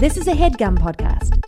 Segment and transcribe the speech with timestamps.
[0.00, 1.42] This is a headgum podcast.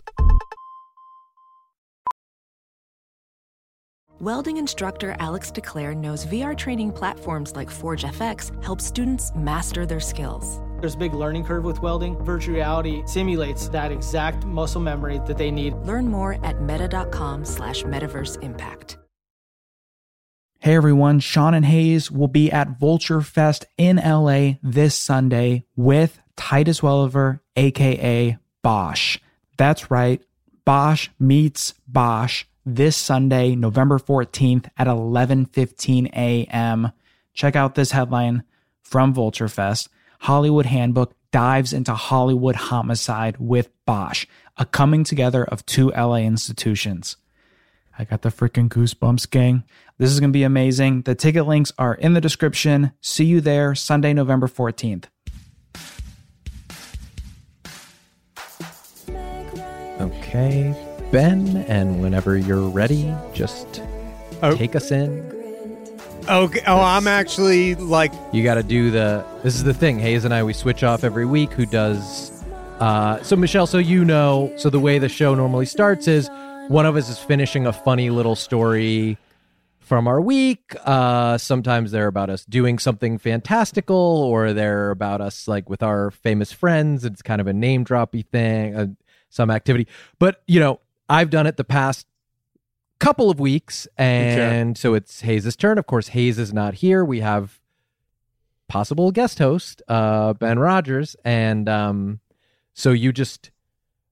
[4.19, 10.01] Welding instructor Alex DeClaire knows VR training platforms like Forge FX help students master their
[10.01, 10.59] skills.
[10.81, 12.21] There's a big learning curve with welding.
[12.25, 15.73] Virtual reality simulates that exact muscle memory that they need.
[15.85, 18.97] Learn more at meta.com slash metaverse impact.
[20.59, 26.19] Hey everyone, Sean and Hayes will be at Vulture Fest in LA this Sunday with
[26.41, 29.19] Titus Welliver, aka Bosch.
[29.57, 30.23] That's right,
[30.65, 36.91] Bosch meets Bosch this Sunday, November 14th at 11:15 a.m.
[37.35, 38.43] Check out this headline
[38.81, 39.87] from Vulture Fest.
[40.21, 44.25] Hollywood Handbook dives into Hollywood homicide with Bosch,
[44.57, 47.17] a coming together of two LA institutions.
[47.99, 49.63] I got the freaking goosebumps, gang.
[49.99, 51.03] This is going to be amazing.
[51.03, 52.93] The ticket links are in the description.
[52.99, 55.05] See you there Sunday, November 14th.
[60.33, 60.73] Okay,
[61.11, 63.81] Ben, and whenever you're ready, just
[64.41, 64.55] Oh.
[64.55, 65.29] take us in.
[66.29, 66.61] Okay.
[66.65, 69.25] Oh, I'm actually like You got to do the.
[69.43, 69.99] This is the thing.
[69.99, 71.51] Hayes and I we switch off every week.
[71.51, 72.31] Who does?
[72.79, 76.29] Uh, so Michelle, so you know, so the way the show normally starts is
[76.69, 79.17] one of us is finishing a funny little story
[79.81, 80.73] from our week.
[80.85, 86.09] Uh, sometimes they're about us doing something fantastical, or they're about us like with our
[86.09, 87.03] famous friends.
[87.03, 88.85] It's kind of a name droppy thing, uh,
[89.31, 89.87] some activity.
[90.19, 90.79] But you know,
[91.09, 92.05] I've done it the past
[92.99, 95.79] couple of weeks, and so it's Hayes' turn.
[95.79, 97.03] Of course, Hayes is not here.
[97.03, 97.59] We have
[98.67, 102.19] possible guest host, uh, Ben Rodgers, and um,
[102.73, 103.49] so you just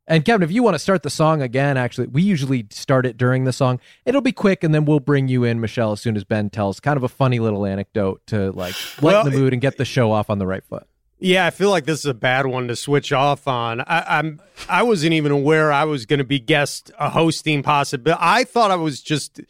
[0.10, 3.16] and Kevin, if you want to start the song again, actually, we usually start it
[3.16, 3.80] during the song.
[4.06, 6.80] It'll be quick, and then we'll bring you in, Michelle, as soon as Ben tells
[6.80, 9.86] kind of a funny little anecdote to like lighten Well, the mood and get the
[9.86, 10.88] show off on the right foot.
[11.20, 13.82] Yeah, I feel like this is a bad one to switch off on.
[13.82, 18.20] I, I'm I wasn't even aware I was going to be guest a hosting possibility.
[18.22, 19.42] I thought I was just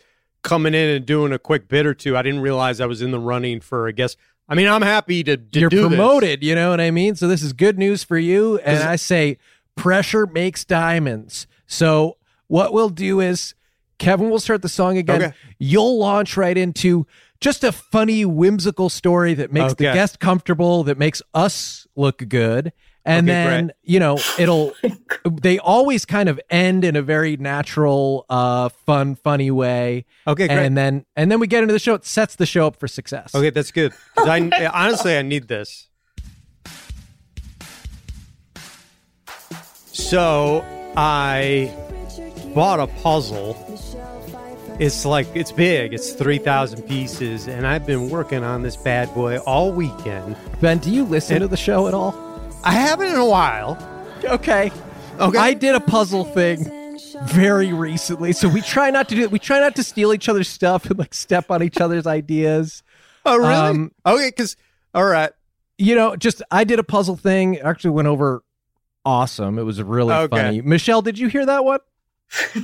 [0.42, 2.16] coming in and doing a quick bit or two.
[2.16, 4.18] I didn't realize I was in the running for a guest.
[4.48, 5.88] I mean, I'm happy to, to You're do this.
[5.90, 7.16] promoted, you know what I mean?
[7.16, 8.58] So this is good news for you.
[8.60, 9.38] And I say
[9.76, 11.46] pressure makes diamonds.
[11.68, 13.54] So what we'll do is
[14.00, 15.22] Kevin will start the song again.
[15.22, 15.36] Okay.
[15.60, 17.06] You'll launch right into
[17.42, 22.74] just a funny, whimsical story that makes the guest comfortable, that makes us look good.
[23.06, 23.76] And Okay, then, great.
[23.84, 24.74] you know, it'll
[25.32, 30.06] they always kind of end in a very natural, uh, fun, funny way.
[30.28, 30.60] Okay, great.
[30.60, 31.94] And then and then we get into the show.
[31.96, 33.34] It sets the show up for success.
[33.34, 33.94] Okay, that's good.
[34.16, 35.88] 'Cause I honestly I need this.
[39.92, 40.64] So
[40.96, 41.74] I
[42.54, 43.56] bought a puzzle.
[44.80, 45.94] It's like it's big.
[45.94, 50.36] It's three thousand pieces, and I've been working on this bad boy all weekend.
[50.62, 52.14] Ben, do you listen And- to the show at all?
[52.64, 53.78] I haven't in a while.
[54.24, 54.72] Okay.
[55.20, 55.38] Okay.
[55.38, 59.32] I did a puzzle thing very recently, so we try not to do it.
[59.32, 62.84] We try not to steal each other's stuff and like step on each other's ideas.
[63.26, 63.52] Oh, really?
[63.54, 64.56] Um, okay, because
[64.94, 65.32] all right.
[65.78, 67.58] You know, just I did a puzzle thing.
[67.60, 68.44] Actually, went over
[69.06, 69.58] awesome.
[69.58, 70.36] It was really Okay.
[70.38, 70.62] funny.
[70.62, 71.80] Michelle, did you hear that one?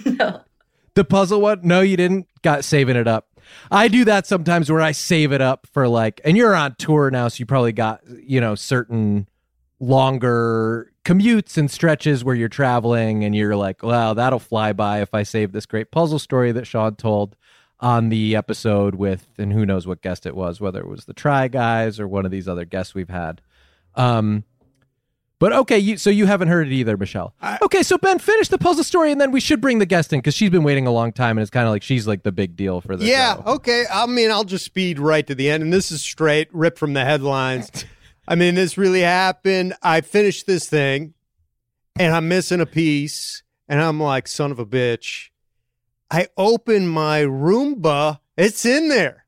[0.06, 0.42] no.
[0.96, 1.60] The puzzle one?
[1.64, 2.26] No, you didn't.
[2.42, 3.28] Got saving it up.
[3.70, 7.12] I do that sometimes where I save it up for like, and you're on tour
[7.12, 9.28] now, so you probably got you know certain
[9.80, 15.14] longer commutes and stretches where you're traveling, and you're like, wow, that'll fly by if
[15.14, 17.36] I save this great puzzle story that Sean told
[17.80, 21.14] on the episode with, and who knows what guest it was, whether it was the
[21.14, 23.42] Try Guys or one of these other guests we've had.
[23.96, 24.44] Um,
[25.38, 27.36] but okay, you so you haven't heard it either, Michelle.
[27.62, 30.20] okay, so Ben, finish the puzzle story, and then we should bring the guest in
[30.20, 32.32] because she's been waiting a long time, and it's kind of like she's like the
[32.32, 33.08] big deal for this.
[33.08, 33.84] Yeah, okay.
[33.94, 36.94] I mean, I'll just speed right to the end, and this is straight, ripped from
[36.94, 37.70] the headlines.
[38.28, 39.76] I mean, this really happened.
[39.82, 41.14] I finished this thing,
[41.98, 45.30] and I'm missing a piece, and I'm like, son of a bitch.
[46.10, 49.26] I open my Roomba, it's in there,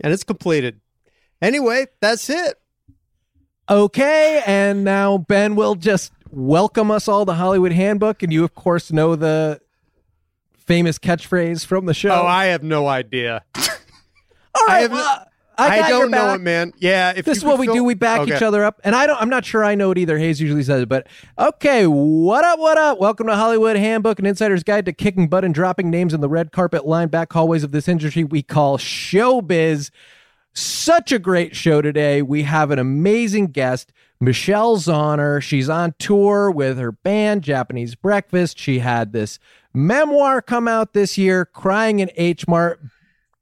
[0.00, 0.80] and it's completed.
[1.40, 2.54] Anyway, that's it.
[3.68, 8.54] Okay, and now Ben will just welcome us all to Hollywood Handbook, and you of
[8.54, 9.60] course know the
[10.66, 12.10] famous catchphrase from the show.
[12.10, 13.42] Oh, I have no idea.
[13.56, 13.62] all
[14.54, 15.26] I right, have no- well,
[15.56, 16.72] I, your don't know it, man.
[16.78, 17.84] Yeah, if this is what we fill- do.
[17.84, 18.36] We back Okay.
[18.36, 19.20] each other up, and I don't.
[19.20, 20.18] I'm not sure I know it either.
[20.18, 21.06] Hayes usually says it, but
[21.38, 21.86] okay.
[21.86, 22.58] What up?
[22.58, 22.98] What up?
[22.98, 26.28] Welcome to Hollywood Handbook, an insider's guide to kicking butt and dropping names in the
[26.28, 29.90] red carpet line back hallways of this industry we call showbiz.
[30.56, 32.22] Such a great show today.
[32.22, 35.42] We have an amazing guest, Michelle Zauner.
[35.42, 38.56] She's on tour with her band, Japanese Breakfast.
[38.58, 39.40] She had this
[39.72, 42.80] memoir come out this year, Crying in H Mart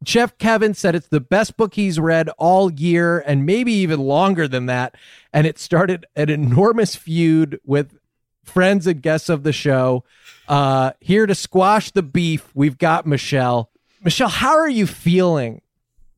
[0.04, 4.46] Chef Kevin said it's the best book he's read all year and maybe even longer
[4.48, 4.94] than that.
[5.32, 7.98] And it started an enormous feud with
[8.44, 10.04] friends and guests of the show.
[10.48, 13.70] Uh, here to squash the beef, we've got Michelle.
[14.04, 15.60] Michelle, how are you feeling?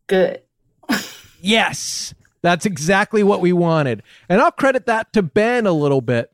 [0.06, 0.40] Good.
[1.40, 4.02] Yes, that's exactly what we wanted.
[4.28, 6.32] And I'll credit that to Ben a little bit.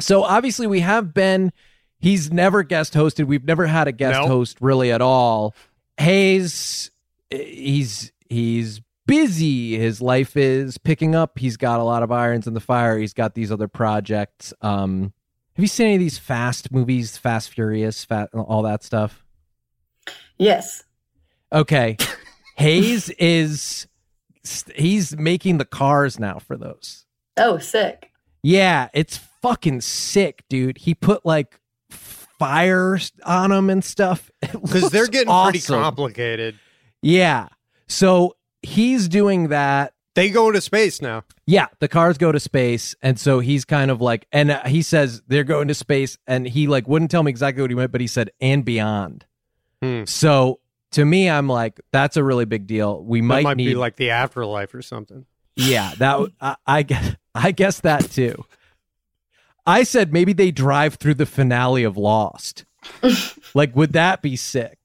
[0.00, 1.52] So obviously, we have Ben.
[1.98, 3.26] He's never guest hosted.
[3.26, 4.28] We've never had a guest Nope.
[4.28, 5.54] host really at all.
[5.98, 6.90] Hayes,
[7.30, 9.76] he's he's busy.
[9.76, 11.38] His life is picking up.
[11.38, 12.98] He's got a lot of irons in the fire.
[12.98, 14.54] He's got these other projects.
[14.62, 15.12] Um,
[15.54, 19.24] have you seen any of these Fast movies, Fast Furious, fat, all that stuff?
[20.38, 20.84] Yes.
[21.52, 21.96] Okay.
[22.56, 23.88] Hayes is
[24.74, 27.06] he's making the cars now for those.
[27.36, 28.12] Oh, sick.
[28.42, 30.78] Yeah, it's fucking sick, dude.
[30.78, 31.60] He put like
[32.38, 34.30] fires on them and stuff.
[34.52, 36.58] Because they're getting pretty complicated.
[37.02, 37.48] Yeah.
[37.86, 39.94] So he's doing that.
[40.14, 41.24] They go into space now.
[41.46, 44.82] Yeah, the cars go to space, and so he's kind of like, and uh, he
[44.82, 47.92] says they're going to space, and he like wouldn't tell me exactly what he meant,
[47.92, 49.26] but he said and beyond.
[49.80, 50.04] Hmm.
[50.06, 50.58] So
[50.92, 53.02] to me, I'm like, that's a really big deal.
[53.02, 55.24] We might, might need be like the afterlife or something.
[55.54, 58.44] Yeah, that I guess I guess that too.
[59.68, 62.64] I said maybe they drive through the finale of Lost.
[63.54, 64.78] like, would that be sick?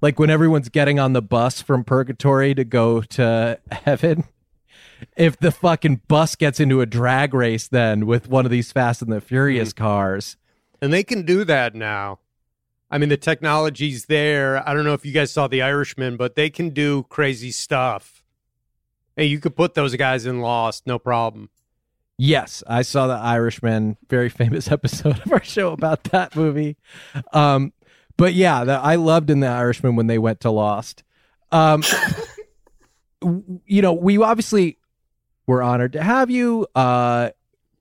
[0.00, 4.24] Like when everyone's getting on the bus from purgatory to go to heaven.
[5.16, 9.02] If the fucking bus gets into a drag race, then with one of these Fast
[9.02, 9.84] and the Furious mm-hmm.
[9.84, 10.36] cars,
[10.80, 12.18] And they can do that now.
[12.90, 14.66] I mean, the technology's there.
[14.68, 18.24] I don't know if you guys saw The Irishman, but they can do crazy stuff.
[19.16, 21.50] And you could put those guys in Lost, no problem.
[22.16, 26.76] Yes, I saw the Irishman, very famous episode of our show about that movie.
[27.32, 27.72] Um,
[28.16, 31.02] but yeah, the, I loved in the Irishman when they went to Lost.
[31.50, 31.82] Um,
[33.66, 34.78] you know, we obviously
[35.46, 36.66] were honored to have you.
[36.74, 37.30] Uh,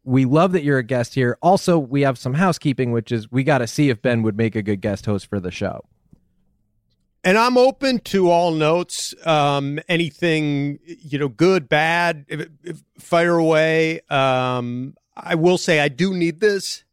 [0.04, 1.38] we love that you're a guest here.
[1.42, 4.56] Also, we have some housekeeping, which is we got to see if Ben would make
[4.56, 5.86] a good guest host for the show.
[7.24, 9.16] And I'm open to all notes.
[9.26, 14.02] Um, anything, you know, good, bad, if, if, fire away.
[14.10, 16.84] Um, I will say I do need this.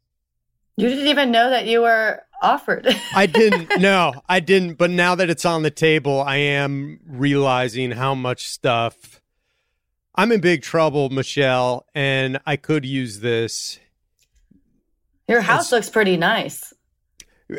[0.77, 2.87] You didn't even know that you were offered.
[3.15, 3.79] I didn't.
[3.81, 4.75] no, I didn't.
[4.75, 9.21] But now that it's on the table, I am realizing how much stuff.
[10.15, 13.79] I'm in big trouble, Michelle, and I could use this.
[15.27, 16.73] Your house looks pretty nice.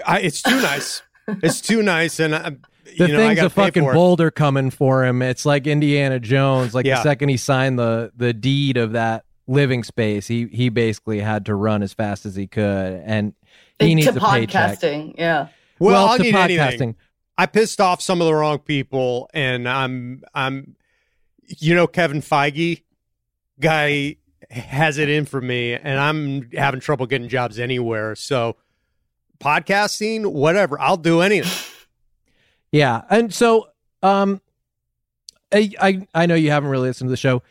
[0.07, 1.03] I, it's too nice.
[1.29, 2.51] It's too nice, and I,
[2.99, 5.23] The you know, I got a fucking boulder coming for him.
[5.23, 6.75] It's like Indiana Jones.
[6.75, 6.97] Like Yeah.
[6.97, 11.47] the second he signed the the deed of that living space, he he basically had
[11.47, 13.35] to run as fast as he could, and
[13.79, 14.79] he needs to a paycheck.
[14.79, 15.15] podcasting.
[15.19, 15.49] Yeah.
[15.79, 16.59] Well, I'll to need podcasting.
[16.61, 16.97] anything.
[17.39, 20.77] I pissed off some of the wrong people, and I'm I'm,
[21.47, 22.83] you know, Kevin Feige,
[23.59, 24.17] guy
[24.51, 28.15] has it in for me, and I'm having trouble getting jobs anywhere.
[28.15, 28.57] So,
[29.43, 31.51] podcasting, whatever, I'll do anything.
[32.75, 33.69] Yeah, and so
[34.03, 34.41] um,
[35.53, 37.43] I, I I know you haven't really listened to the show.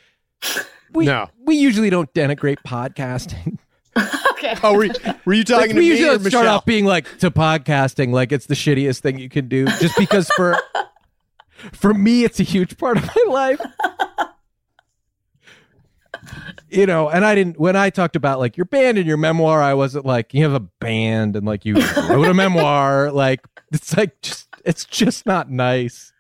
[0.93, 1.29] We, No.
[1.45, 3.57] we usually don't denigrate podcasting.
[4.31, 4.55] Okay.
[4.63, 4.93] Oh, were you,
[5.25, 6.47] were you talking Like, to we me usually or start Michelle?
[6.47, 10.27] off being like to podcasting like it's the shittiest thing you can do, just because
[10.35, 10.57] for
[11.73, 13.61] for me it's a huge part of my life.
[16.69, 19.61] you know, and I didn't when I talked about like your band and your memoir,
[19.61, 21.75] I wasn't like you have a band and like you
[22.09, 23.11] wrote a memoir.
[23.11, 23.41] Like
[23.71, 26.13] it's like just it's just not nice.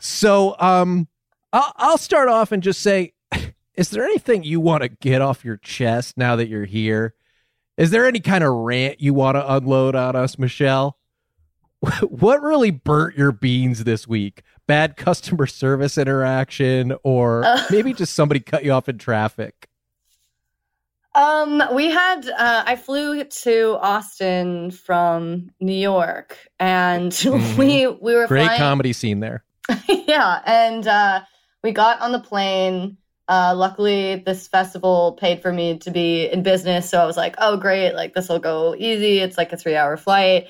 [0.00, 1.08] So um
[1.52, 3.14] I'll I'll start off and just say,
[3.74, 7.14] is there anything you want to get off your chest now that you're here?
[7.76, 10.96] Is there any kind of rant you want to unload on us, Michelle?
[12.02, 14.42] What really burnt your beans this week?
[14.68, 17.58] Bad customer service interaction, or Uh.
[17.70, 19.66] maybe just somebody cut you off in traffic?
[21.14, 27.56] Um, we had uh, I flew to Austin from New York, and Mhm.
[27.56, 28.58] we we were Great flying.
[28.60, 29.42] comedy scene there.
[29.88, 31.20] yeah, and uh,
[31.64, 32.98] we got on the plane.
[33.26, 37.34] Uh, luckily, this festival paid for me to be in business, so I was like,
[37.38, 37.94] "Oh, great!
[37.94, 39.18] Like this will go easy.
[39.20, 40.48] It's like a three-hour flight."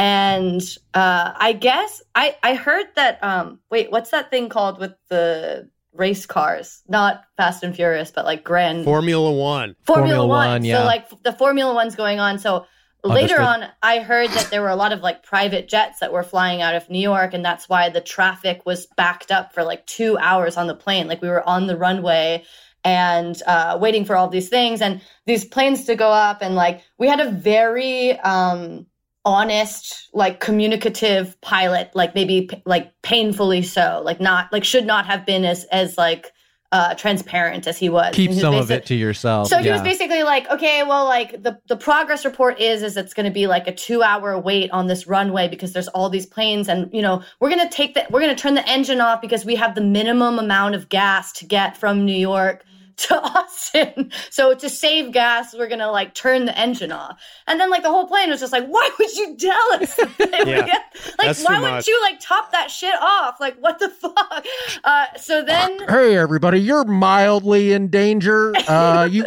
[0.00, 0.62] And
[0.94, 3.22] uh, I guess I I heard that.
[3.22, 6.82] Um, wait, what's that thing called with the race cars?
[6.88, 9.76] Not Fast and Furious, but like Grand Formula One.
[9.84, 10.48] Formula, Formula One.
[10.48, 10.78] One, yeah.
[10.78, 12.38] So like the Formula One's going on.
[12.38, 12.64] So
[13.04, 16.22] later on, I heard that there were a lot of like private jets that were
[16.22, 19.84] flying out of New York, and that's why the traffic was backed up for like
[19.84, 21.08] two hours on the plane.
[21.08, 22.44] Like we were on the runway
[22.84, 26.80] and uh, waiting for all these things and these planes to go up, and like
[26.96, 28.86] we had a very um
[29.24, 35.06] honest, like communicative pilot, like maybe p- like painfully so, like not like should not
[35.06, 36.32] have been as as like
[36.72, 38.14] uh transparent as he was.
[38.14, 39.48] Keep some of it to yourself.
[39.48, 43.12] So he was basically like, okay, well, like the the progress report is is it's
[43.12, 46.26] going to be like a two hour wait on this runway because there's all these
[46.26, 49.00] planes, and you know we're going to take the we're going to turn the engine
[49.00, 52.64] off because we have the minimum amount of gas to get from New York
[53.08, 54.12] to Austin.
[54.30, 57.20] So to save gas, we're gonna like turn the engine off.
[57.46, 59.98] And then like the whole plane was just like, why would you tell us?
[60.50, 60.78] Yeah,
[61.18, 63.40] like why would you like top that shit off?
[63.40, 64.44] Like what the fuck?
[64.84, 68.52] Uh, so then Hey everybody, you're mildly in danger.
[68.68, 69.24] Uh, you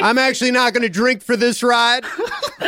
[0.00, 2.04] I'm actually not going to drink for this ride.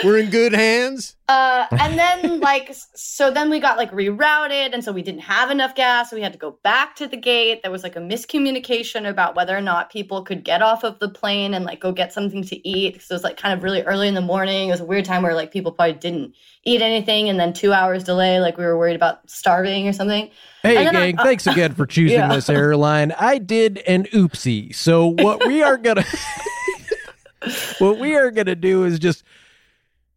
[0.03, 1.17] We're in good hands.
[1.27, 5.51] Uh, and then like so then we got like rerouted and so we didn't have
[5.51, 7.99] enough gas so we had to go back to the gate there was like a
[7.99, 11.93] miscommunication about whether or not people could get off of the plane and like go
[11.93, 14.69] get something to eat because it was like kind of really early in the morning
[14.69, 17.73] it was a weird time where like people probably didn't eat anything and then two
[17.73, 20.31] hours delay like we were worried about starving or something
[20.63, 22.35] Hey then I- gang, thanks again for choosing Yeah.
[22.35, 23.13] this airline.
[23.13, 24.75] I did an oopsie.
[24.75, 26.05] So what we are gonna
[27.79, 29.25] what we are gonna do is just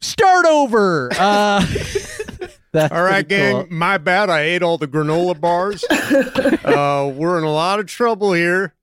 [0.01, 1.10] start over.
[1.18, 1.66] Uh
[2.72, 3.63] that's All right, pretty cool.
[3.63, 3.74] gang.
[3.77, 4.30] My bad.
[4.30, 5.84] I ate all the granola bars.
[5.92, 8.75] uh, we're in a lot of trouble here,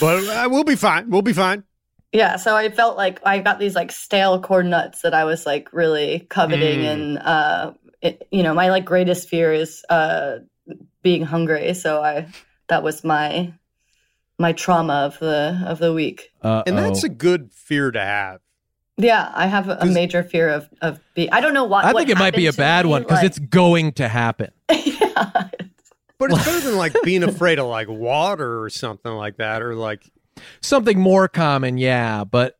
[0.00, 1.10] but uh, we'll be fine.
[1.10, 1.64] We'll be fine.
[2.12, 5.44] yeah so i felt like i got these like stale corn nuts that i was
[5.44, 6.92] like really coveting Mm.
[6.92, 10.38] and uh it, you know my like greatest fear is uh
[11.02, 12.26] being hungry so i
[12.68, 13.52] that was my
[14.38, 16.62] my trauma of the of the week Uh-oh.
[16.66, 18.40] And that's a good fear to have.
[18.98, 21.84] Yeah i have a, a 'Cause- major fear of of being i don't know what
[21.84, 24.08] I what think it might be a bad me, one because like- it's going to
[24.08, 24.50] happen.
[24.70, 25.48] yeah.
[26.18, 29.74] But it's better than like being afraid of like water or something like that, or
[29.76, 30.02] like
[30.60, 32.24] Something more common, yeah.
[32.24, 32.58] But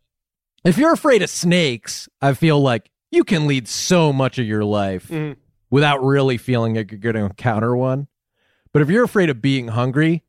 [0.64, 4.64] if you're afraid of snakes, I feel like you can lead so much of your
[4.64, 5.36] life Mm.
[5.70, 8.06] without really feeling like you're going to encounter one.
[8.72, 10.22] But if you're afraid of being hungry,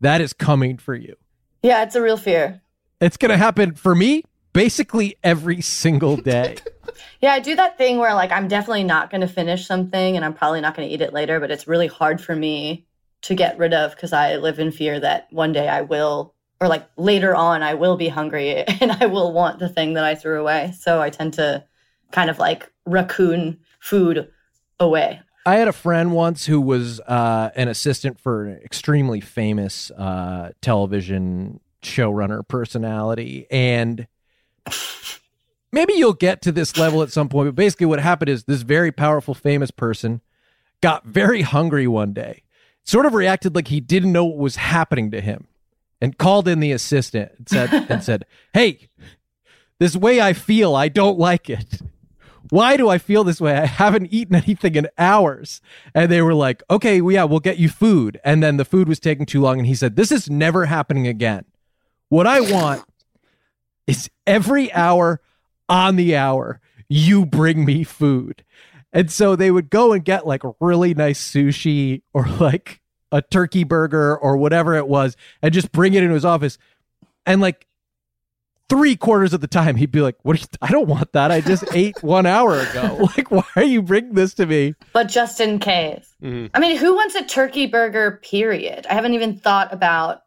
[0.00, 1.14] that is coming for you.
[1.62, 2.60] yeah it's a real fear
[3.00, 6.56] It's going to happen for me basically every single day.
[7.20, 10.24] Yeah, I do that thing where like I'm definitely not going to finish something and
[10.24, 12.86] I'm probably not going to eat it later, but it's really hard for me
[13.22, 16.68] to get rid of because I live in fear that one day I will or
[16.68, 20.14] like later on I will be hungry and I will want the thing that I
[20.14, 20.74] threw away.
[20.78, 21.64] So I tend to
[22.10, 24.28] kind of like raccoon food
[24.78, 25.20] away.
[25.46, 30.52] I had a friend once who was uh, an assistant for an extremely famous uh,
[30.60, 33.46] television showrunner personality.
[33.50, 34.06] And
[35.72, 37.48] maybe you'll get to this level at some point.
[37.48, 40.20] But basically, what happened is this very powerful, famous person
[40.80, 42.42] got very hungry one day,
[42.84, 45.46] sort of reacted like he didn't know what was happening to him,
[46.00, 48.88] and called in the assistant and said, and said, Hey,
[49.78, 51.80] this way I feel, I don't like it.
[52.50, 53.56] Why do I feel this way?
[53.56, 55.60] I haven't eaten anything in hours.
[55.94, 58.20] And they were like, okay, well, yeah, we'll get you food.
[58.24, 59.58] And then the food was taking too long.
[59.58, 61.46] And he said, this is never happening again.
[62.10, 62.84] What I want
[63.86, 65.20] is every hour
[65.68, 68.44] on the hour, you bring me food.
[68.92, 73.64] And so they would go and get like really nice sushi or like a turkey
[73.64, 76.58] burger or whatever it was and just bring it into his office.
[77.26, 77.66] And like
[78.68, 80.36] three quarters of the time, he'd be like, "What?
[80.36, 81.30] Are you, I don't want that.
[81.30, 83.08] I just ate one hour ago.
[83.16, 86.14] Like, why are you bringing this to me?" But just in case.
[86.22, 86.50] Mhm.
[86.54, 88.86] I mean, who wants a turkey burger, period?
[88.88, 90.23] I haven't even thought about a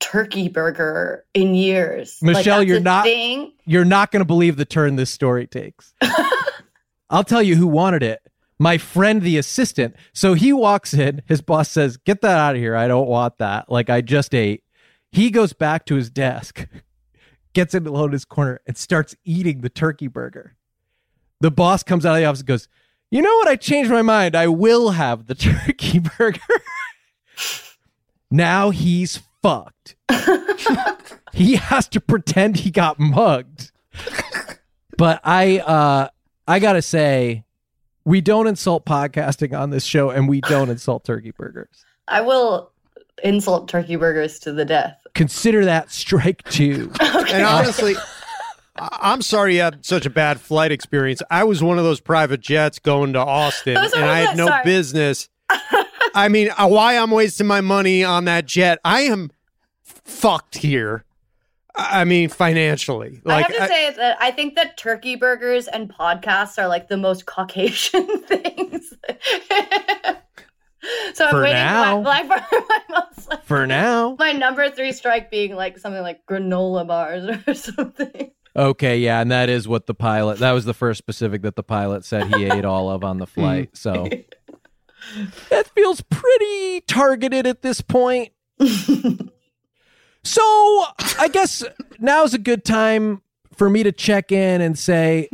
[0.00, 2.18] turkey burger in years.
[2.22, 3.52] Like, Michelle, that's you're not- Thing.
[3.64, 5.94] You're not going to believe the turn this story takes.
[7.10, 8.20] I'll tell you who wanted it.
[8.58, 9.96] My friend, the assistant.
[10.12, 11.22] So he walks in.
[11.26, 12.76] His boss says, "Get that out of here.
[12.76, 13.70] I don't want that.
[13.70, 14.64] Like, I just ate."
[15.12, 16.68] He goes back to his desk,
[17.54, 20.56] gets in alone in his corner, and starts eating the turkey burger.
[21.40, 22.68] The boss comes out of the office and goes,
[23.10, 23.48] You know what?
[23.48, 24.36] I changed my mind.
[24.36, 26.38] I will have the turkey burger.
[28.30, 29.96] now he's fucked.
[31.32, 33.70] he has to pretend he got mugged.
[34.96, 36.08] But I uh
[36.46, 37.44] I gotta say,
[38.04, 41.84] we don't insult podcasting on this show and we don't insult turkey burgers.
[42.08, 42.70] I will
[43.22, 44.98] insult turkey burgers to the death.
[45.14, 46.92] Consider that strike two.
[47.00, 47.94] And honestly,
[48.76, 51.22] I- I'm sorry you had such a bad flight experience.
[51.30, 54.64] I was one of those private jets going to Austin, and I had no sorry.
[54.64, 55.28] business.
[56.14, 58.78] I mean, uh, why I'm wasting my money on that jet?
[58.84, 59.30] I am
[59.84, 61.04] fucked here.
[61.76, 63.20] I I mean, financially.
[63.24, 66.68] Like, I have to I- say that I think that turkey burgers and podcasts are
[66.68, 68.92] like the most Caucasian things.
[71.14, 71.96] so I'm For waiting now.
[71.98, 74.16] for my, my, my, most- For now.
[74.18, 78.32] my number three strike being like something like granola bars or something.
[78.56, 80.40] Okay, yeah, and that is what the pilot.
[80.40, 83.26] That was the first specific that the pilot said he ate all of on the
[83.26, 83.70] flight.
[83.76, 84.08] So
[85.50, 88.32] that feels pretty targeted at this point.
[90.22, 90.40] so
[91.18, 91.64] I guess
[91.98, 93.22] now's a good time
[93.54, 95.28] for me to check in and say,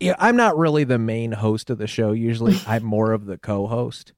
[0.00, 2.12] yeah, I'm not really the main host of the show.
[2.12, 4.12] Usually, I'm more of the co-host.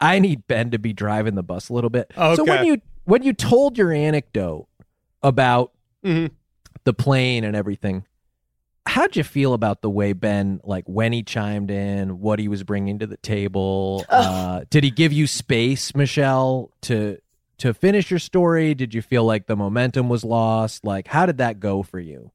[0.00, 2.12] I need Ben to be driving the bus a little bit.
[2.16, 4.66] So when you when you told your anecdote
[5.22, 5.72] about
[6.04, 6.30] Mhm.
[6.84, 8.04] the plane and everything,
[8.86, 12.62] how'd you feel about the way Ben, like when he chimed in, what he was
[12.62, 14.04] bringing to the table?
[14.08, 17.18] Uh, did he give you space, Michelle, to
[17.58, 18.74] to finish your story?
[18.74, 20.84] Did you feel like the momentum was lost?
[20.84, 22.30] Like, how did that go for you?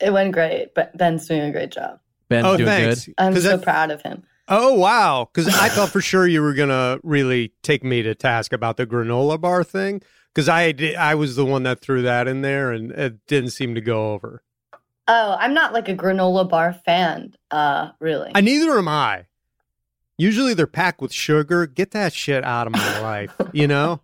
[0.00, 2.00] It went great, but Ben's doing a great job.
[2.28, 3.06] Ben's oh, doing thanks.
[3.06, 3.14] good.
[3.18, 4.24] I'm so I- proud of him.
[4.46, 5.26] Oh wow!
[5.32, 8.86] Because I thought for sure you were gonna really take me to task about the
[8.86, 10.02] granola bar thing.
[10.34, 13.50] Because I did, I was the one that threw that in there, and it didn't
[13.50, 14.42] seem to go over.
[15.06, 18.30] Oh, I'm not like a granola bar fan, uh, really.
[18.34, 19.26] I neither am I.
[20.16, 21.66] Usually they're packed with sugar.
[21.66, 23.32] Get that shit out of my life.
[23.52, 24.00] You know.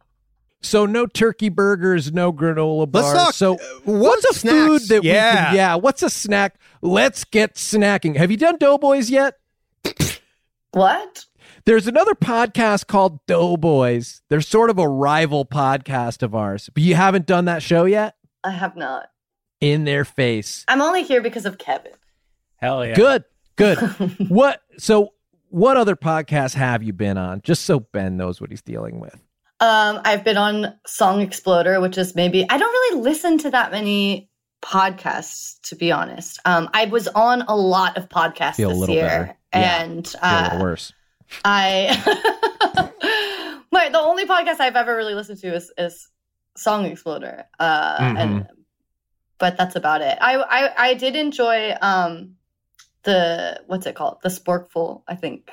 [0.62, 3.04] So no turkey burgers, no granola bars.
[3.06, 3.24] Let's bars.
[3.24, 4.66] talk- so uh, what's a snacks?
[4.66, 5.46] food that we Yeah.
[5.46, 5.54] can?
[5.54, 6.56] Yeah, what's a snack?
[6.82, 8.16] Let's get snacking.
[8.16, 9.36] Have you done Doughboys yet?
[10.72, 11.24] what?
[11.66, 14.22] There's another podcast called Doughboys.
[14.28, 18.16] They're sort of a rival podcast of ours, but you haven't done that show yet.
[18.44, 19.08] I have not.
[19.60, 20.64] In their face.
[20.68, 21.92] I'm only here because of Kevin.
[22.56, 22.94] Hell yeah.
[22.94, 23.24] Good,
[23.56, 23.78] good.
[24.28, 24.62] what?
[24.78, 25.12] So,
[25.48, 27.42] what other podcasts have you been on?
[27.42, 29.14] Just so Ben knows what he's dealing with.
[29.60, 33.70] Um, I've been on Song Exploder, which is maybe I don't really listen to that
[33.70, 34.30] many
[34.62, 36.38] podcasts, to be honest.
[36.46, 39.36] Um, I was on a lot of podcasts Feel a this little year, better.
[39.52, 39.82] Yeah.
[39.82, 40.92] and Feel a little uh, worse.
[41.44, 42.90] I
[43.72, 46.08] my the only podcast I've ever really listened to is, is
[46.56, 48.16] Song Exploder, uh, Mm-hmm.
[48.16, 48.46] and
[49.40, 50.16] but that's about it.
[50.20, 52.36] I, I I did enjoy um
[53.02, 55.50] the what's it called the Sporkful, I think.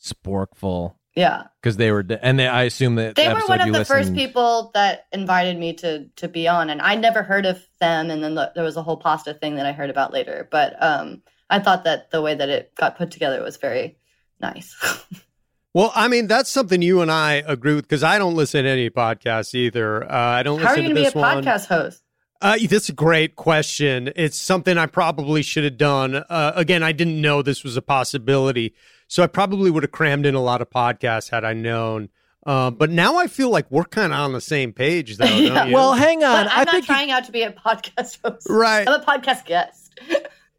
[0.00, 0.94] Sporkful.
[1.16, 3.84] Yeah, Because they were, and they, I assume that they were one of you the
[3.84, 8.10] first people that invited me to to be on, and I never heard of them.
[8.10, 10.46] And then the, there was a whole pasta thing that I heard about later.
[10.50, 13.98] But um, I thought that the way that it got put together was very
[14.40, 14.76] nice.
[15.72, 18.70] Well, I mean that's something you and I agree with because I don't listen to
[18.70, 20.02] any podcasts either.
[20.02, 21.44] Uh, I don't How are listen you to going to be a this one.
[21.44, 22.02] podcast host?
[22.42, 24.10] Uh, that's a great question.
[24.16, 26.14] It's something I probably should have done.
[26.16, 28.74] Uh, again, I didn't know this was a possibility,
[29.08, 32.08] so I probably would have crammed in a lot of podcasts had I known.
[32.46, 35.26] Uh, but now I feel like we're kind of on the same page, though.
[35.28, 35.66] don't Yeah.
[35.66, 35.74] you?
[35.74, 36.44] Well, hang on.
[36.46, 38.46] But I I'm not think you- trying out to be a podcast host.
[38.48, 38.88] right.
[38.88, 39.98] I'm a podcast guest.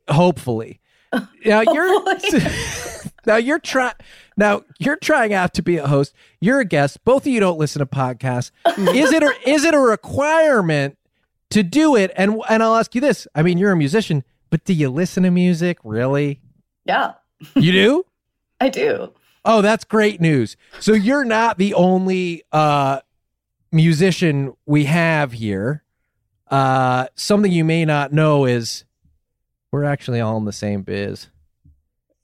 [0.09, 0.79] hopefully.
[1.45, 2.03] Now you're
[3.25, 3.95] now you're trying
[4.37, 6.13] now you're trying out to be a host.
[6.39, 7.03] You're a guest.
[7.03, 8.51] Both of you don't listen to podcasts.
[8.77, 10.97] Is it a, is it a requirement
[11.51, 12.11] to do it?
[12.17, 13.27] And and I'll ask you this.
[13.35, 16.41] I mean, you're a musician, but do you listen to music really?
[16.85, 17.13] Yeah,
[17.55, 18.05] You do?
[18.59, 19.13] I do.
[19.45, 20.55] Oh, that's great news.
[20.79, 22.99] So you're not the only uh,
[23.71, 25.83] musician we have here.
[26.49, 28.83] Uh, something you may not know is
[29.71, 31.27] we're actually all in the same biz.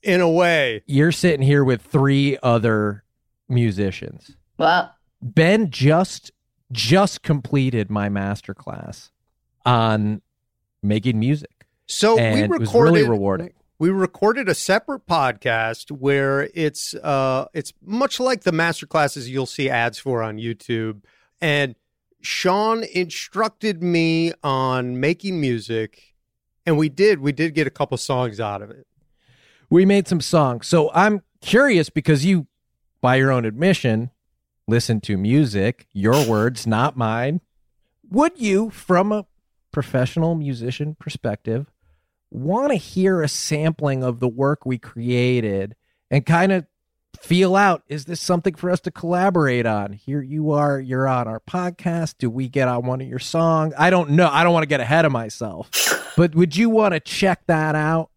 [0.03, 3.03] In a way, You're sitting here with three other
[3.49, 4.35] musicians.
[4.57, 4.91] Wow.
[5.21, 6.31] Ben just
[6.71, 9.09] just completed my master class
[9.67, 10.21] on
[10.82, 11.67] making music.
[11.86, 12.62] so And we it recorded.
[12.62, 13.53] was really rewarding.
[13.80, 19.45] We recorded a separate podcast where it's uh it's much like the master classes you'll
[19.45, 21.03] see ads for on YouTube.
[21.41, 21.75] And
[22.21, 26.15] Sean instructed me on making music,
[26.65, 27.19] and we did.
[27.19, 28.88] We did get a couple songs out of it.
[29.69, 30.65] we made some songs.
[30.67, 32.47] So I'm curious because you,
[33.01, 34.10] by your own admission,
[34.67, 37.41] listen to music, your words, not mine.
[38.10, 39.25] Would you, from a
[39.77, 41.67] professional musician perspective,
[42.31, 45.75] want to hear a sampling of the work we created
[46.09, 46.65] and kind of
[47.21, 49.93] feel out is this something for us to collaborate on?
[49.93, 52.15] Here you are, you're on our podcast.
[52.17, 53.75] Do we get on one of your songs?
[53.77, 54.27] I don't know.
[54.31, 55.69] I don't want to get ahead of myself.
[56.17, 58.09] But would you want to check that out?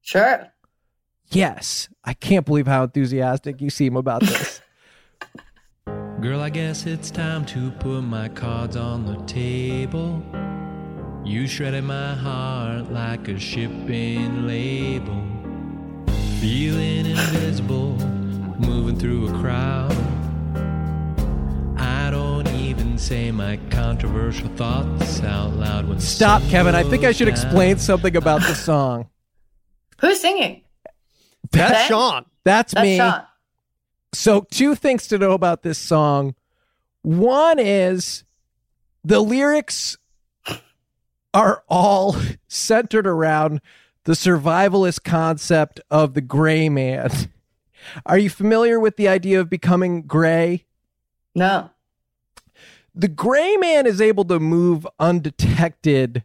[0.00, 0.50] Sure.
[1.28, 1.90] Yes.
[2.04, 4.62] I can't believe how enthusiastic you seem about this.
[6.22, 10.22] Girl, I guess it's time to put my cards on the table.
[11.26, 15.26] You shredded my heart like a shipping label.
[16.40, 17.94] Feeling invisible,
[18.60, 19.92] moving through a crowd.
[21.76, 26.76] I don't even say my controversial thoughts out loud when Stop, Kevin.
[26.76, 27.34] I think I goes should down.
[27.34, 29.10] explain something about the song.
[30.00, 30.62] Who's singing?
[31.50, 31.88] That's Ben?
[31.88, 32.24] Sean.
[32.44, 32.98] That's, That's me.
[32.98, 33.22] Sean.
[34.12, 36.36] So, two things to know about this song.
[37.02, 38.22] One is
[39.02, 39.96] the lyrics
[41.36, 42.16] are all
[42.48, 43.60] centered around
[44.04, 47.10] the survivalist concept of the gray man.
[48.06, 50.64] Are you familiar with the idea of becoming gray?
[51.34, 51.70] No.
[52.94, 56.24] The gray man is able to move undetected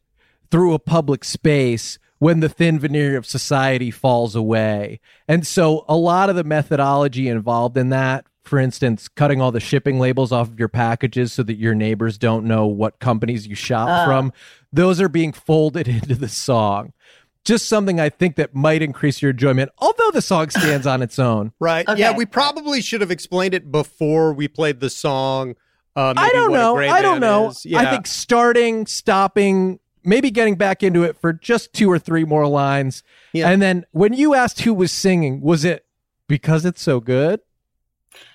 [0.50, 5.00] through a public space when the thin veneer of society falls away.
[5.28, 9.60] And so a lot of the methodology involved in that, for instance, cutting all the
[9.60, 13.56] shipping labels off of your packages so that your neighbors don't know what companies you
[13.56, 14.06] shop Ah.
[14.06, 14.32] from,
[14.74, 16.94] those are being folded into the song.
[17.44, 21.18] Just something I think that might increase your enjoyment, although the song stands on its
[21.18, 21.54] own.
[21.60, 21.88] Right.
[21.88, 22.00] Okay.
[22.00, 25.56] Yeah, we probably should have explained it before we played the song.
[25.96, 26.76] Uh, I don't what know.
[26.76, 27.54] gray I don't know.
[27.66, 27.80] Yeah.
[27.80, 32.48] I think starting, stopping, maybe getting back into it for just two or three more
[32.48, 33.04] lines.
[33.34, 33.50] Yeah.
[33.50, 35.86] And then when you asked who was singing, was it
[36.28, 37.42] because it's so good?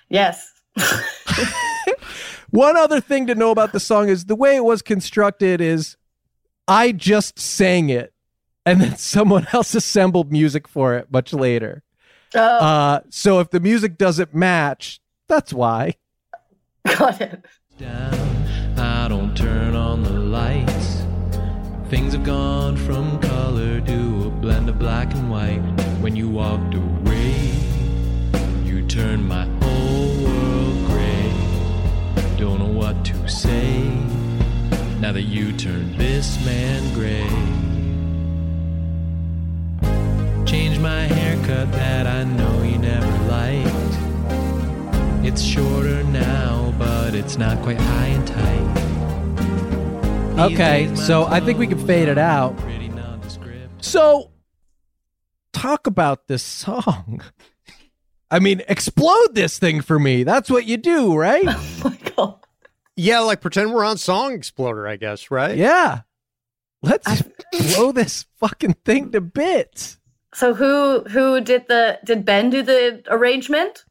[0.09, 0.53] Yes.
[2.51, 5.96] One other thing to know about the song is the way it was constructed is
[6.69, 8.13] I just sang it
[8.65, 11.83] and then someone else assembled music for it much later.
[12.35, 15.95] Oh, Uh, so if the music doesn't match, that's why.
[16.99, 17.45] got it.
[17.79, 18.15] down.
[18.79, 21.03] I don't turn on the lights.
[21.89, 25.61] Things have gone from color to a blend of black and white.
[26.01, 27.33] When you walked away,
[28.65, 31.33] you turned my whole world gray.
[32.37, 33.96] Don't know what to say
[35.01, 37.29] now that you turned this man gray.
[40.47, 45.27] Changed my haircut that I know you never liked.
[45.27, 48.75] It's shorter now, but it's not quite high and tight.
[50.37, 52.57] These Okay, so I think we can fade it out.
[52.59, 53.85] Pretty nondescript.
[53.85, 54.31] So,
[55.53, 57.23] talk about this song.
[58.31, 60.25] I mean, explode this thing for me.
[60.25, 61.45] That's what you do, right?
[61.85, 62.46] Oh my God.
[62.97, 65.57] Yeah, like pretend we're on Song Exploder, I guess, right?
[65.57, 66.01] yeah.
[66.83, 67.23] Let's
[67.75, 69.99] blow this fucking thing to bits.
[70.35, 73.85] So who who did the did Ben do the arrangement?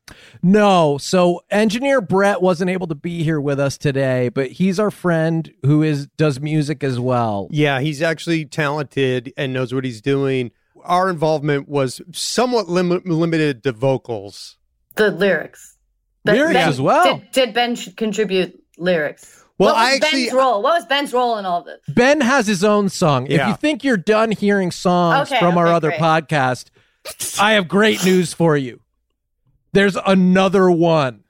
[0.44, 4.92] No, so engineer Brett wasn't able to be here with us today, but he's our
[4.92, 7.48] friend who is does music as well.
[7.50, 10.52] Yeah, he's actually talented and knows what he's doing.
[10.84, 14.58] Our involvement was somewhat lim- limited to vocals.
[14.98, 15.78] The lyrics.
[16.24, 17.18] Ben- Lyrics Ben- as well.
[17.18, 19.44] Did, did Ben contribute lyrics?
[19.58, 20.62] Well, what was I actually- Ben's role?
[20.62, 21.80] What was Ben's role in all of this?
[21.88, 23.28] Ben has his own song.
[23.28, 26.02] If you think you're done hearing songs Okay, from our other great.
[26.02, 26.66] podcast,
[27.40, 28.82] I have great news for you.
[29.72, 31.24] There's another one.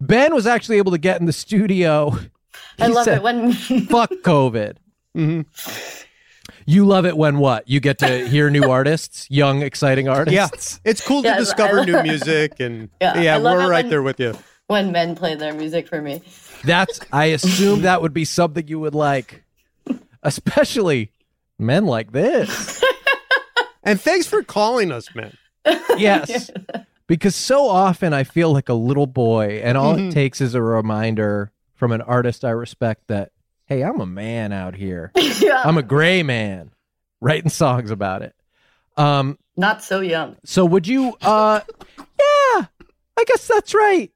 [0.00, 2.18] Ben was actually able to get in the studio.
[2.78, 3.52] I love said, it when
[3.88, 4.76] Fuck COVID.
[5.14, 5.40] hmm
[6.66, 7.66] You love it when what?
[7.68, 10.34] You get to hear new artists, young, exciting artists.
[10.34, 10.80] Yeah, artists.
[10.84, 13.90] it's cool Yeah, I- to discover I- new music, and Yeah, yeah, we're right when-
[13.90, 14.36] there with you.
[14.68, 16.22] When men play their music for me.
[16.64, 19.44] That's I assume that would be something you would like.
[20.22, 21.10] Especially
[21.58, 22.82] men like this.
[23.82, 25.36] And thanks for calling us, man.
[25.96, 26.50] Yes.
[27.06, 30.08] Because so often I feel like a little boy, and all Mhm.
[30.08, 33.30] it takes is a reminder from an artist I respect that,
[33.66, 35.12] hey, I'm a man out here.
[35.40, 35.62] yeah.
[35.64, 36.72] I'm a gray man
[37.20, 38.34] writing songs about it.
[38.96, 40.34] Um, Not so young.
[40.44, 41.60] so would you uh
[41.98, 42.64] yeah,
[43.16, 44.10] I guess that's right.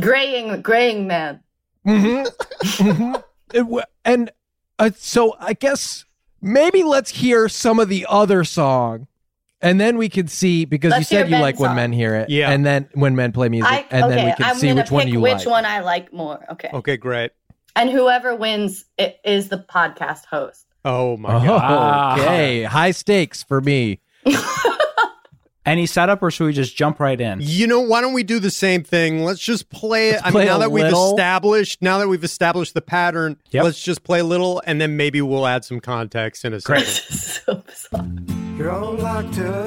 [0.00, 1.40] Graying graying man.
[1.86, 2.86] Mm-hmm.
[2.88, 3.14] hmm
[3.52, 3.66] It
[4.04, 4.30] and
[4.78, 6.04] uh, so I guess
[6.40, 9.06] maybe let's hear some of the other song,
[9.60, 11.92] and then we can see because you Let's hear said you Ben's like when men
[11.92, 12.50] hear it, Yeah.
[12.50, 14.90] and then when men play music, I, and okay, then we can I'm see which
[14.90, 15.46] one pick you which like.
[15.46, 16.44] one I like more.
[16.52, 16.70] Okay.
[16.72, 17.32] Okay, great.
[17.76, 20.66] And whoever wins i- is the podcast host.
[20.84, 22.18] Oh my Oh, god.
[22.20, 24.00] Okay, high stakes for me.
[25.64, 27.38] Any setup, or should we just jump right in?
[27.40, 29.22] You know, why don't we do the same thing?
[29.24, 30.20] Let's just play it.
[30.24, 33.64] I mean, now a that we've established, now that we've established the pattern, Yep.
[33.64, 36.86] let's just play a little, and then maybe we'll add some context in a second.
[36.86, 38.06] so bizarre.
[38.58, 39.66] You're all locked up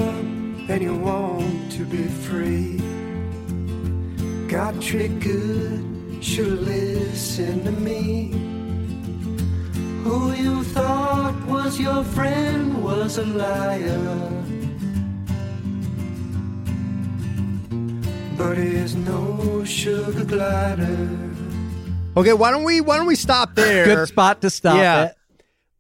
[0.68, 2.78] and you want to be free.
[4.50, 8.32] Got treated good, should listen to me.
[10.04, 14.32] Who you thought was your friend was a liar.
[18.38, 21.10] But he's no sugar glider.
[22.18, 23.86] Okay, why don't we why don't we stop there?
[23.86, 25.06] Good spot to stop Yeah.
[25.06, 25.16] it.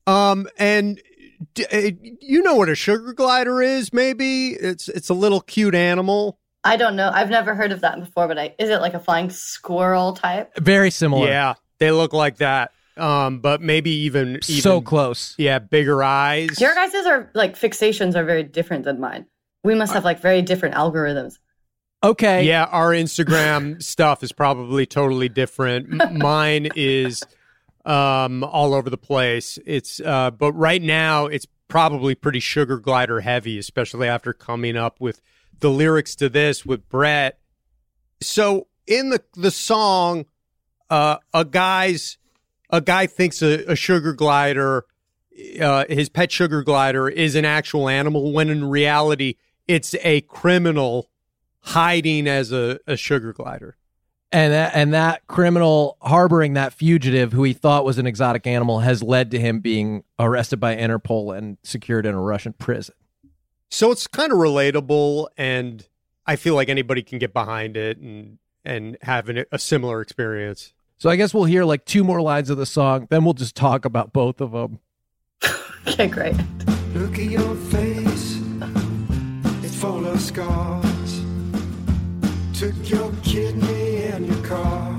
[0.07, 1.01] Um, and
[1.53, 1.91] d- uh,
[2.21, 3.91] you know what a sugar glider is?
[3.91, 6.37] Maybe it's it's a little cute animal.
[6.63, 7.11] I don't know.
[7.13, 10.51] I've never heard of that before, but I, is it like a flying squirrel type?
[10.57, 11.27] Very similar.
[11.27, 12.71] Yeah, they look like that.
[12.97, 15.35] Um, but maybe even even so close.
[15.37, 16.59] Yeah, bigger eyes.
[16.61, 19.25] Your guys' are like fixations are very different than mine.
[19.63, 21.37] We must have like very different algorithms.
[22.05, 22.43] Okay.
[22.43, 25.89] Yeah, our Instagram stuff is probably totally different.
[26.13, 27.23] Mine is
[27.83, 29.57] um, all over the place.
[29.65, 35.01] It's uh, but right now it's probably pretty sugar glider heavy, especially after coming up
[35.01, 35.19] with
[35.61, 37.39] the lyrics to this with Brett.
[38.21, 40.25] So in the the song,
[40.91, 42.19] uh, a guy's
[42.69, 44.85] a guy thinks a, a sugar glider,
[45.59, 49.37] uh, his pet sugar glider, is an actual animal when in reality
[49.67, 51.09] it's a criminal
[51.65, 53.75] hiding as a, a sugar glider.
[54.31, 58.79] and that, and that criminal harboring that fugitive who he thought was an exotic animal
[58.79, 62.95] has led to him being arrested by Interpol and secured in a Russian prison.
[63.69, 65.87] So it's kind of relatable, and
[66.25, 70.73] I feel like anybody can get behind it and and have an, a similar experience.
[70.97, 73.55] So I guess we'll hear like two more lines of the song, then we'll just
[73.55, 74.79] talk about both of them.
[75.87, 76.35] Okay, great.
[76.95, 78.41] Look at your face,
[79.63, 80.94] it's full of scars.
[82.57, 84.97] Took your kidney and your car.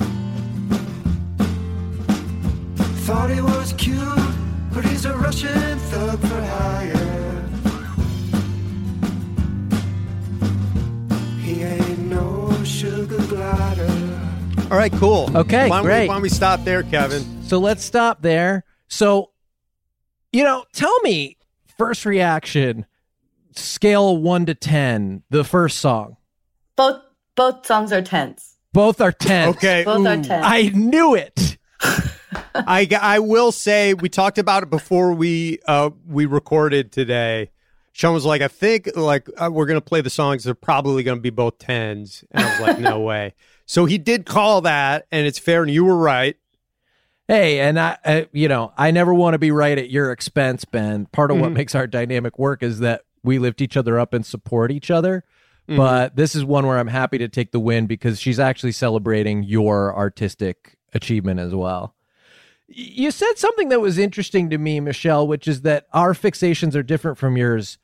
[3.07, 3.99] Thought he was cute,
[4.75, 7.49] but he's a Russian thug for hire.
[11.41, 14.21] He ain't no sugar glider.
[14.71, 15.35] All right, cool.
[15.35, 16.03] Okay, why don't great.
[16.03, 17.25] We, why don't we stop there, Kevin?
[17.45, 18.65] So let's stop there.
[18.89, 19.31] So,
[20.31, 21.39] you know, tell me
[21.79, 22.85] first reaction,
[23.53, 26.19] scale one to 10, the first song.
[26.77, 27.06] Both
[27.37, 28.57] both songs are tense.
[28.73, 29.51] Both are 10.
[29.51, 30.23] Okay, Both are ooh.
[30.23, 30.45] tense.
[30.47, 31.57] I knew it.
[32.55, 37.51] I I will say we talked about it before we uh we recorded today.
[37.93, 40.45] Sean was like, I think like uh, we're gonna play the songs.
[40.45, 43.35] They're probably gonna be both tens, and I was like, no way.
[43.65, 46.37] So he did call that, and it's fair, and you were right.
[47.29, 50.65] Hey, and I, uh, you know, I never want to be right at your expense,
[50.65, 51.07] Ben.
[51.07, 51.55] Part of what Mhm.
[51.55, 55.25] makes our dynamic work is that we lift each other up and support each other.
[55.69, 55.77] Mhm.
[55.77, 59.43] But this is one where I'm happy to take the win because she's actually celebrating
[59.43, 61.95] your artistic achievement as well.
[62.69, 66.83] You said something that was interesting to me, Michelle, which is that our fixations are
[66.83, 67.79] different from yours.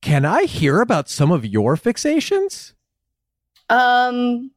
[0.00, 2.72] Can I hear about some of your fixations?
[3.68, 4.50] Um,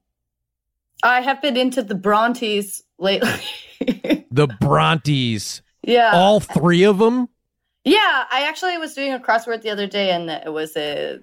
[1.04, 3.30] I have been into the Brontes lately.
[4.32, 7.30] The Brontes, yeah, all three of them.
[7.84, 8.24] yeah.
[8.32, 11.20] I actually was doing a crossword the other day, and it was a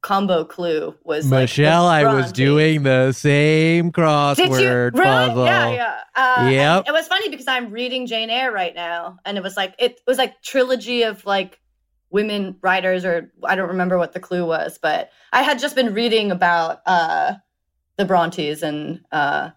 [0.00, 0.94] combo clue.
[1.04, 5.44] Was like, Michelle, I was doing the same crossword you puzzle.
[5.44, 6.00] Yeah, yeah.
[6.14, 6.84] Uh, Yep.
[6.88, 10.00] It was funny because I'm reading Jane Eyre right now, and it was like it
[10.06, 11.60] was like trilogy of like
[12.10, 15.94] women writers, or I don't remember what the clue was, but I had just been
[15.94, 17.34] reading about uh
[17.96, 19.50] the Brontes and uh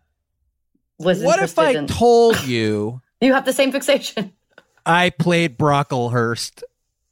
[0.98, 1.88] was What if I in.
[1.88, 4.34] told you you have the same fixation?
[4.86, 6.64] I played Brocklehurst?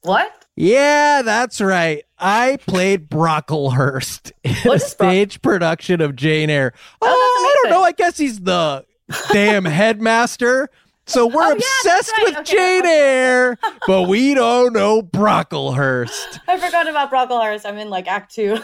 [0.02, 0.46] What?
[0.56, 2.04] Yeah, that's right.
[2.20, 6.74] I played Brocklehurst in a What is Brock- stage production of Jane Eyre.
[7.02, 7.84] Oh, that's uh, I don't know.
[7.86, 8.86] I guess he's the
[9.32, 10.70] damn headmaster.
[11.06, 12.24] So we're Oh, yeah, obsessed right.
[12.26, 13.00] with Okay, Jane okay.
[13.00, 16.40] Eyre, but we don't know Brocklehurst.
[16.48, 17.66] I forgot about Brocklehurst.
[17.66, 18.60] I'm in like Act Two.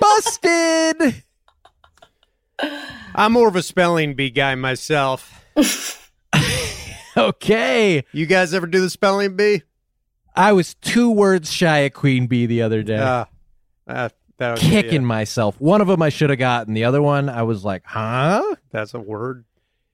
[0.00, 1.22] Busted.
[3.14, 5.42] I'm more of a spelling bee guy myself.
[7.16, 8.04] Okay.
[8.12, 9.62] You guys ever do the spelling bee?
[10.36, 12.98] I was two words shy of Queen Bee the other day.
[12.98, 13.24] Uh,
[13.86, 15.60] uh, that was- kicking yeah, myself.
[15.60, 16.74] One of them I should have gotten.
[16.74, 18.56] The other one I was like, huh?
[18.70, 19.44] that's a word.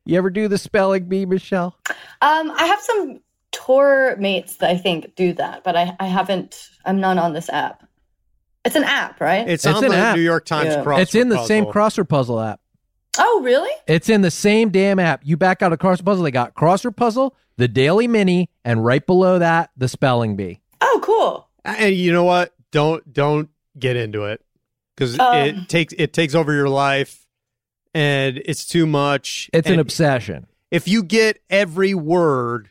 [0.05, 1.76] You ever do the spelling bee, Michelle?
[2.20, 3.20] Um, I have some
[3.52, 6.68] tour mates that I think do that, but I, I haven't.
[6.85, 7.87] I'm not on this app.
[8.64, 9.48] It's an app, right?
[9.48, 10.16] It's, It's on the app.
[10.16, 10.83] New York Times Yeah.
[10.83, 12.05] crossword it's in the same puzzle.
[12.05, 12.61] crossword puzzle app.
[13.18, 13.70] Oh, really?
[13.87, 15.20] It's in the same damn app.
[15.25, 19.05] You back out a crossword puzzle, they got crossword puzzle, the daily mini, and right
[19.07, 20.61] below that, the spelling bee.
[20.81, 21.48] Oh, cool.
[21.64, 22.55] And you know what?
[22.72, 23.48] Don't don't
[23.79, 24.40] get into it
[24.96, 25.37] because Um.
[25.37, 27.27] it takes it takes over your life,
[27.94, 29.48] and it's too much.
[29.53, 30.46] It's an obsession.
[30.70, 32.70] if you get every word,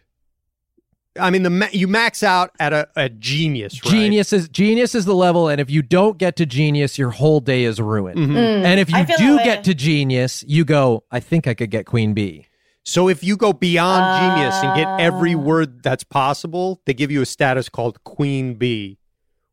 [1.20, 3.84] I mean the ma- you max out at a, a genius.
[3.84, 3.92] Right?
[3.92, 7.40] Genius is genius is the level, and if you don't get to genius, your whole
[7.42, 8.18] day is ruined.
[8.18, 8.34] Mhm.
[8.36, 8.64] Mm.
[8.64, 12.14] And if you do get to genius, you go, I think I could get Queen
[12.14, 12.46] Bee.
[12.84, 15.38] So if you go beyond genius and get every Ah.
[15.38, 18.98] word that's possible, they give you a status called Queen Bee,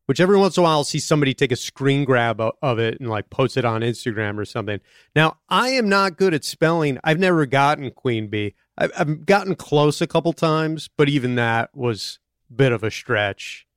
[0.09, 2.99] which every once in a while I'll see somebody take a screen grab of it
[2.99, 4.79] and like post it on Instagram or something.
[5.15, 6.97] Now, I am not good at spelling.
[7.03, 8.55] I've never gotten Queen Bee.
[8.75, 12.17] I've, I've gotten close a couple times, but even that was
[12.49, 13.67] a bit of a stretch.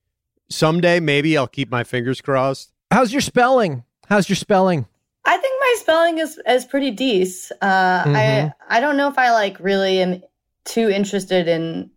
[0.49, 2.73] Someday, maybe I'll keep my fingers crossed.
[2.91, 3.85] How's your spelling?
[4.07, 4.87] How's your spelling?
[5.27, 7.61] I think my spelling is is pretty decent.
[7.61, 8.17] Uh, Mhm.
[8.17, 10.23] I I don't know if I like really am
[10.65, 11.91] too interested in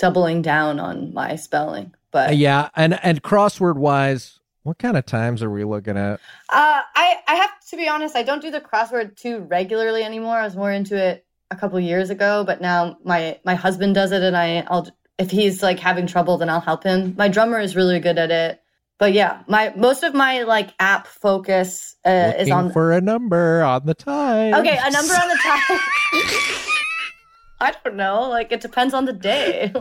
[0.00, 5.06] doubling down on my spelling, but Uh, yeah, and and crossword wise, what kind of
[5.06, 6.20] times are we looking at?
[6.48, 8.16] Uh, I I have to be honest.
[8.16, 10.36] I don't do the crossword too regularly anymore.
[10.36, 14.12] I was more into it a couple years ago, but now my my husband does
[14.12, 14.88] it, and I I'll
[15.18, 17.14] if he's like having trouble, then I'll help him.
[17.16, 18.60] My drummer is really good at it,
[18.98, 23.62] but yeah, my most of my like app focus uh, is on for a number
[23.62, 24.54] on the time.
[24.54, 25.80] okay a number on the time.
[27.60, 29.72] I don't know, like it depends on the day.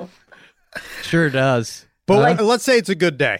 [1.02, 1.86] Sure does.
[2.08, 3.40] But Like- let's say it's a good day.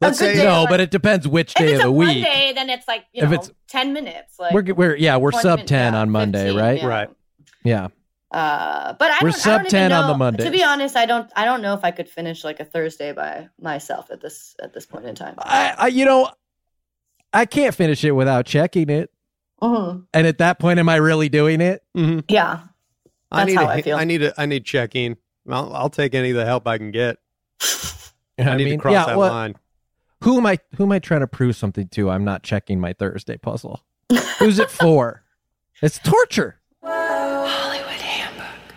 [0.00, 0.44] Let's say day.
[0.44, 2.08] No, like- but it depends which day of the a week.
[2.22, 4.38] Monday, then it's like you If know it's- ten minutes.
[4.38, 6.78] Like We're we're yeah we're sub minutes, ten yeah, on Monday, 15, right?
[6.78, 6.86] yeah.
[6.86, 7.08] Right.
[7.64, 7.88] Yeah.
[8.30, 10.44] Uh, but I We're don't, I sub don't even 10 on the Monday.
[10.44, 11.30] To be honest, I don't.
[11.34, 14.74] I don't know if I could finish like a Thursday by myself at this at
[14.74, 15.34] this point in time.
[15.38, 16.28] I, I you know
[17.32, 19.10] I can't finish it without checking it.
[19.62, 20.04] Mhm.
[20.12, 21.82] And at that point, am I really doing it?
[21.96, 22.20] Mm-hmm.
[22.28, 22.60] Yeah,
[23.32, 23.96] I need how a, I feel.
[23.96, 25.16] I need a, I need checking.
[25.48, 27.16] I'll, I'll take any of the help I can get.
[28.38, 29.56] I, I need mean, to cross yeah, that well, line.
[30.22, 30.58] Who am I?
[30.76, 32.10] Who am I trying to prove something to?
[32.10, 33.82] I'm not checking my Thursday puzzle.
[34.38, 35.22] Who's it for?
[35.82, 36.58] It's torture.
[36.82, 38.74] Hollywood Handbook.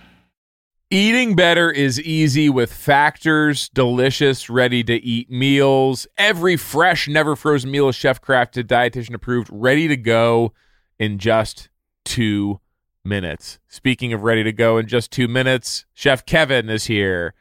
[0.92, 6.08] Eating better is easy with Factor's delicious, ready to eat meals.
[6.18, 10.52] Every fresh, never frozen meal is chef crafted, dietitian approved, ready to go
[11.00, 11.70] in just
[12.04, 12.60] two
[13.06, 13.60] minutes.
[13.68, 17.34] Speaking of ready to go in just two minutes, Chef Kevin is here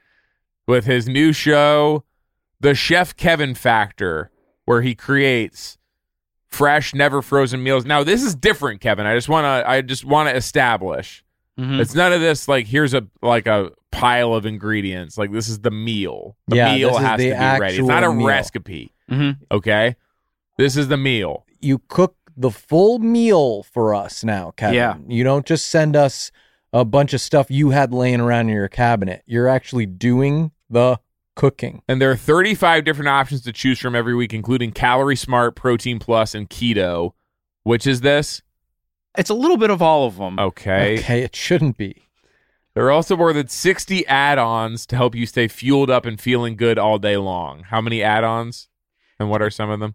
[0.66, 2.04] with his new show,
[2.60, 4.30] The Chef Kevin Factor,
[4.64, 5.78] where he creates
[6.48, 7.84] fresh, never frozen meals.
[7.84, 9.06] Now, this is different, Kevin.
[9.06, 11.24] I just want to I just want to establish
[11.58, 11.80] Mhm.
[11.80, 15.18] it's none of this like here's a like a pile of ingredients.
[15.18, 16.36] Like this is the meal.
[16.46, 17.78] The Yeah, meal has the to be ready.
[17.78, 18.26] It's not a meal.
[18.26, 18.92] recipe.
[19.10, 19.38] Mhm.
[19.50, 19.96] Okay.
[20.56, 21.44] This is the meal.
[21.60, 24.74] You cook the full meal for us now, Kevin.
[24.76, 24.94] Yeah.
[25.08, 26.30] You don't just send us
[26.72, 29.22] a bunch of stuff you had laying around in your cabinet.
[29.26, 30.98] You're actually doing the
[31.38, 31.82] cooking.
[31.88, 36.00] And there are 35 different options to choose from every week, including Calorie Smart, Protein
[36.00, 37.12] Plus, and Keto.
[37.62, 38.42] Which is this?
[39.16, 40.38] It's a little bit of all of them.
[40.38, 40.98] Okay.
[40.98, 42.08] Okay, it shouldn't be.
[42.74, 46.20] There are also more than 60 add ons to help you stay fueled up and
[46.20, 47.62] feeling good all day long.
[47.62, 48.68] How many add ons?
[49.20, 49.94] And what are some of them?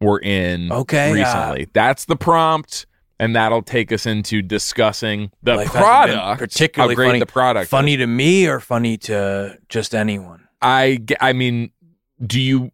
[0.00, 1.68] were in Okay, uh, recently.
[1.72, 2.86] That's the prompt.
[3.20, 7.18] And that'll take us into discussing the product, particularly how great funny.
[7.18, 7.68] the product is.
[7.68, 10.46] Funny to me or funny to just anyone?
[10.62, 11.72] I, I mean,
[12.24, 12.70] do you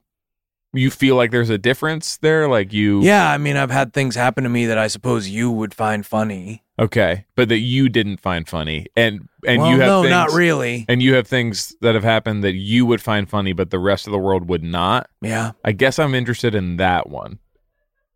[0.75, 2.49] you feel like there's a difference there?
[2.49, 5.51] Like you, Yeah, I mean, I've had things happen to me that I suppose you
[5.51, 6.64] would find funny.
[6.79, 10.33] Okay, but that you didn't find funny, and and well, you have no, things, not
[10.33, 10.85] really.
[10.89, 14.07] and you have things that have happened that you would find funny, but the rest
[14.07, 15.09] of the world would not.
[15.21, 17.39] Yeah, I guess I'm interested in that one.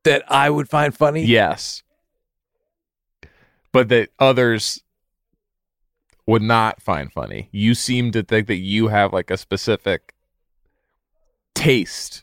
[0.04, 1.24] that I would find funny.
[1.24, 1.82] Yes,
[3.72, 4.82] but that others
[6.26, 7.48] would not find funny.
[7.52, 10.14] You seem to think that you have like a specific
[11.54, 12.22] taste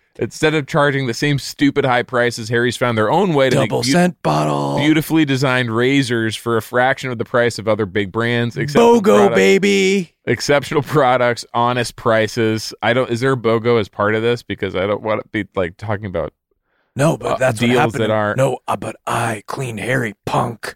[0.19, 3.61] Instead of charging the same stupid high prices, Harry's found their own way to Double
[3.61, 4.77] make beau- cent bottle.
[4.77, 8.55] beautifully designed razors for a fraction of the price of other big brands.
[8.57, 10.13] BOGO product- baby.
[10.25, 12.73] Exceptional products, honest prices.
[12.83, 13.09] I don't.
[13.09, 14.43] Is there a BOGO as part of this?
[14.43, 16.33] Because I don't want to be like talking about
[16.95, 18.03] No, but uh, that's deals what happened.
[18.03, 18.37] that aren't.
[18.37, 20.75] No, uh, but I clean Harry punk.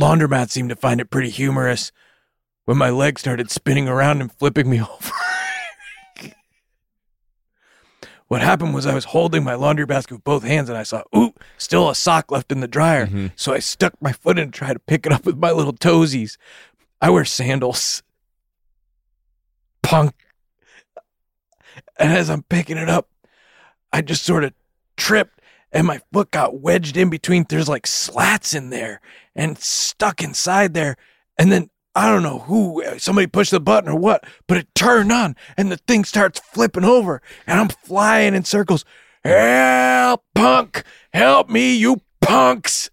[0.00, 1.92] laundromat seemed to find it pretty humorous
[2.64, 5.12] when my leg started spinning around and flipping me over.
[8.28, 11.02] what happened was I was holding my laundry basket with both hands and I saw,
[11.16, 13.06] ooh, still a sock left in the dryer.
[13.06, 13.32] Mhm.
[13.34, 15.72] So I stuck my foot in and tried to pick it up with my little
[15.72, 16.36] toesies.
[17.00, 18.02] I wear sandals.
[19.82, 20.14] Punk.
[21.98, 23.08] And as I'm picking it up,
[23.92, 24.52] I just sort of
[24.96, 25.39] tripped
[25.72, 27.46] and my foot got wedged in between.
[27.48, 29.00] There's like slats in there
[29.34, 30.96] and stuck inside there.
[31.38, 35.10] And then I don't know who, somebody pushed the button or what, but it turned
[35.10, 38.84] on and the thing starts flipping over and I'm flying in circles.
[39.24, 40.82] Help, punk!
[41.12, 42.90] Help me, you punks!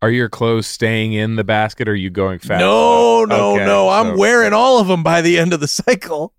[0.00, 2.60] Are your clothes staying in the basket or are you going fast?
[2.60, 3.88] No, no, Okay, no.
[3.88, 6.32] I'm so- wearing all of them by the end of the cycle.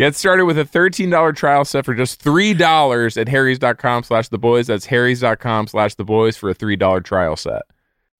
[0.00, 4.66] Get started with a $13 trial set for just $3 at harrys.com slash the boys.
[4.68, 7.60] That's harrys.com slash the boys for a $3 trial set.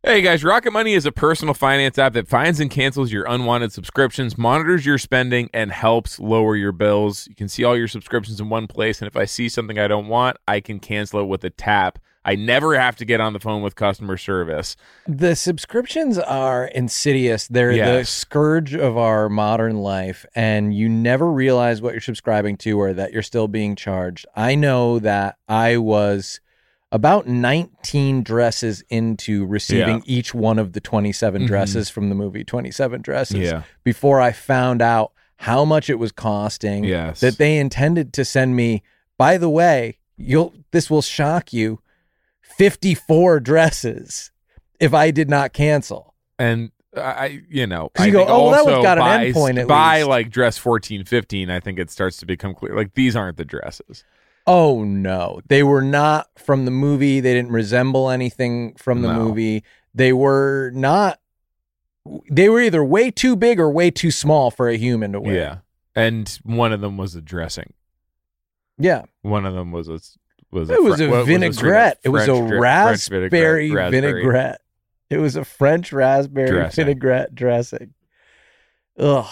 [0.03, 3.73] Hey guys, Rocket Money is a personal finance app that finds and cancels your unwanted
[3.73, 7.27] subscriptions, monitors your spending, and helps lower your bills.
[7.27, 9.89] You can see all your subscriptions in one place, and if I see something I
[9.89, 11.99] don't want, I can cancel it with a tap.
[12.25, 14.77] I never have to get on the phone with customer service.
[15.07, 17.49] The subscriptions are insidious.
[17.49, 22.79] They're the scourge of our modern life, and you never realize what you're subscribing to
[22.79, 24.27] or that you're still being charged.
[24.37, 26.41] I know that I was
[26.93, 30.03] about 19 dresses into receiving Yeah.
[30.19, 31.47] each one of the 27 Mhm.
[31.47, 33.63] dresses from the movie 27 Dresses Yeah.
[33.85, 37.21] before I found out how much it was costing Yes.
[37.21, 38.83] that they intended to send me.
[39.17, 41.81] By the way, you'll this will shock you.
[42.57, 44.31] 54 dresses
[44.79, 46.15] if I did not cancel.
[46.39, 49.69] and I, you know, I you go, "Oh, that one's got an by, endpoint at
[49.69, 52.75] by least." like dress 14, 15, I think it starts to become clear.
[52.75, 54.03] Like these aren't the dresses.
[54.45, 57.21] Oh no, they were not from the movie.
[57.21, 59.25] They didn't resemble anything from the No.
[59.25, 59.63] movie.
[59.95, 61.21] They were not.
[62.29, 65.35] They were either way too big or way too small for a human to wear.
[65.35, 65.57] Yeah,
[65.95, 67.73] and one of them was a dressing.
[68.79, 69.03] yeah.
[69.23, 70.01] One of them was a
[70.51, 71.99] was It was Fre- a what straight up vinaigrette.
[72.05, 73.91] It was a raspberry raspberry.
[74.01, 74.61] vinaigrette.
[75.11, 76.85] It was a French raspberry Dressing.
[76.85, 77.95] vinaigrette dressing.
[78.99, 79.27] Ugh.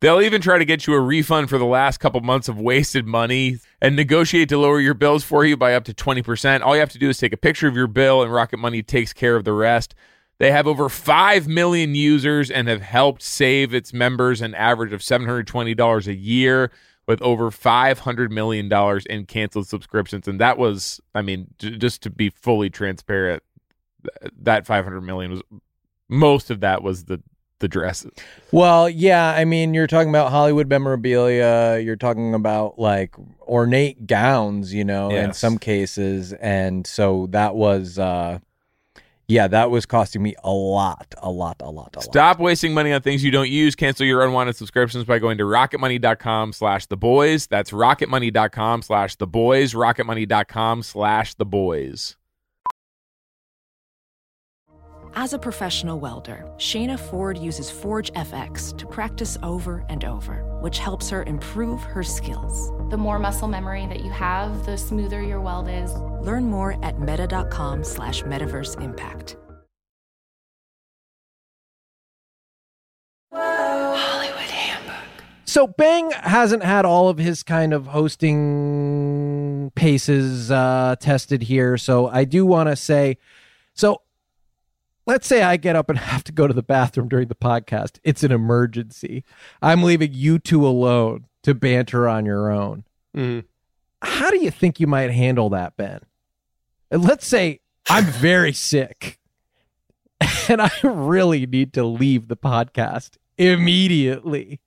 [0.00, 3.06] They'll even try to get you a refund for the last couple months of wasted
[3.06, 6.60] money and negotiate to lower your bills for you by up to 20%.
[6.60, 8.82] All you have to do is take a picture of your bill, and Rocket Money
[8.82, 9.94] takes care of the rest.
[10.38, 15.00] They have over 5 million users and have helped save its members an average of
[15.00, 16.70] $720 a year
[17.06, 18.70] with over $500 million
[19.08, 20.26] in canceled subscriptions.
[20.26, 23.42] And that was, I mean, j- just to be fully transparent,
[24.02, 25.42] th- that 500 million was
[26.08, 27.22] most of that was the
[27.58, 28.12] the dresses.
[28.52, 33.14] Well, yeah, I mean, you're talking about Hollywood memorabilia, you're talking about like
[33.48, 38.40] ornate gowns, you know, in some cases, and so that was uh
[39.28, 42.04] yeah, that was costing me a lot, a lot, a lot, a lot.
[42.04, 43.74] Stop wasting money on things you don't use.
[43.74, 47.46] Cancel your unwanted subscriptions by going to rocketmoney.com slash the boys.
[47.46, 49.74] That's rocketmoney.com slash the boys.
[49.74, 52.16] Rocketmoney.com slash the boys.
[55.18, 60.78] As a professional welder, Shayna Ford uses Forge FX to practice over and over, which
[60.78, 62.70] helps her improve her skills.
[62.90, 65.90] The more muscle memory that you have, the smoother your weld is.
[66.20, 69.38] Learn more at meta.com slash metaverse impact.
[75.46, 81.78] So Bang hasn't had all of his kind of hosting paces uh, tested here.
[81.78, 83.16] So I do want to say,
[83.72, 84.02] so
[85.06, 87.98] let's say I get up and have to go to the bathroom during the podcast.
[88.04, 89.24] It's an emergency.
[89.62, 92.84] I'm leaving you two alone to banter on your own.
[93.16, 93.44] Mhm.
[94.02, 96.00] How do you think you might handle that, Ben?
[96.90, 99.18] And let's say I'm very sick
[100.48, 104.60] and I really need to leave the podcast immediately.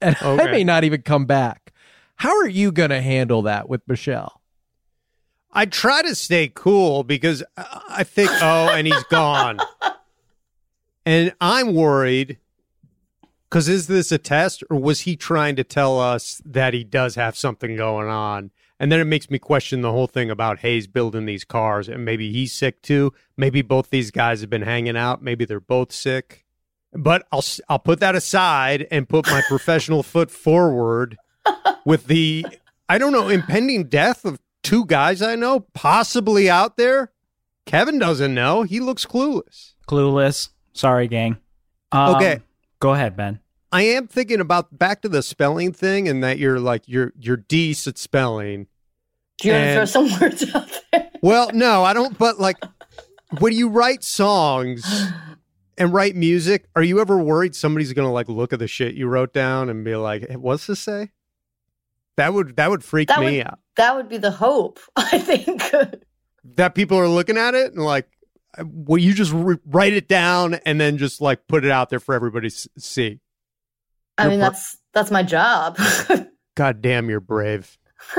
[0.00, 1.72] And I may not even come back.
[2.16, 4.41] How are you going to handle that with Michelle?
[5.52, 9.58] I try to stay cool because I think, oh, and he's gone.
[11.04, 12.38] And I'm worried
[13.50, 17.16] because is this a test or was he trying to tell us that he does
[17.16, 18.50] have something going on?
[18.78, 22.04] And then it makes me question the whole thing about Hayes building these cars and
[22.04, 23.12] maybe he's sick too.
[23.36, 25.22] Maybe both these guys have been hanging out.
[25.22, 26.44] Maybe they're both sick.
[26.92, 31.16] But I'll I'll put that aside and put my professional foot forward
[31.84, 32.46] with the
[32.88, 37.12] I don't know impending death of two guys I know possibly out there.
[37.66, 38.62] Kevin doesn't know.
[38.62, 39.74] He looks clueless.
[39.88, 40.48] Clueless.
[40.72, 41.36] Sorry, gang.
[41.92, 42.40] Um, Okay.
[42.80, 43.38] Go ahead, Ben.
[43.70, 47.36] I am thinking about back to the spelling thing and that you're like you're you're
[47.38, 48.66] decent at spelling.
[49.38, 51.10] Do you want to throw some words out there?
[51.22, 52.18] Well, no, I don't.
[52.18, 52.56] But like,
[53.38, 54.84] when you write songs
[55.78, 59.06] and write music, are you ever worried somebody's gonna like look at the shit you
[59.06, 61.10] wrote down and be like, hey, "What's this say?"
[62.16, 63.58] That would that would freak That me would out.
[63.76, 65.62] that would be the hope, I think.
[66.56, 68.08] That people are looking at it and like,
[68.62, 72.00] well, you just re- write it down and then just like put it out there
[72.00, 73.20] for everybody to see.
[74.18, 75.78] I You're mean, per- that's that's my job.
[76.54, 77.78] God damn, you're brave.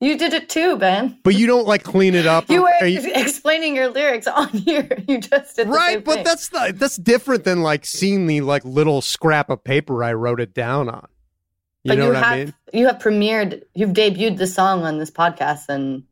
[0.00, 1.18] you did it too, Ben.
[1.24, 2.50] But you don't like clean it up.
[2.50, 4.88] You were you- explaining your lyrics on here.
[5.08, 6.24] You just did the right, but thing.
[6.24, 10.40] that's not that's different than like seeing the like little scrap of paper I wrote
[10.40, 11.06] it down on.
[11.84, 12.54] You but know you what have I mean?
[12.72, 16.04] you have premiered, you've debuted the song on this podcast and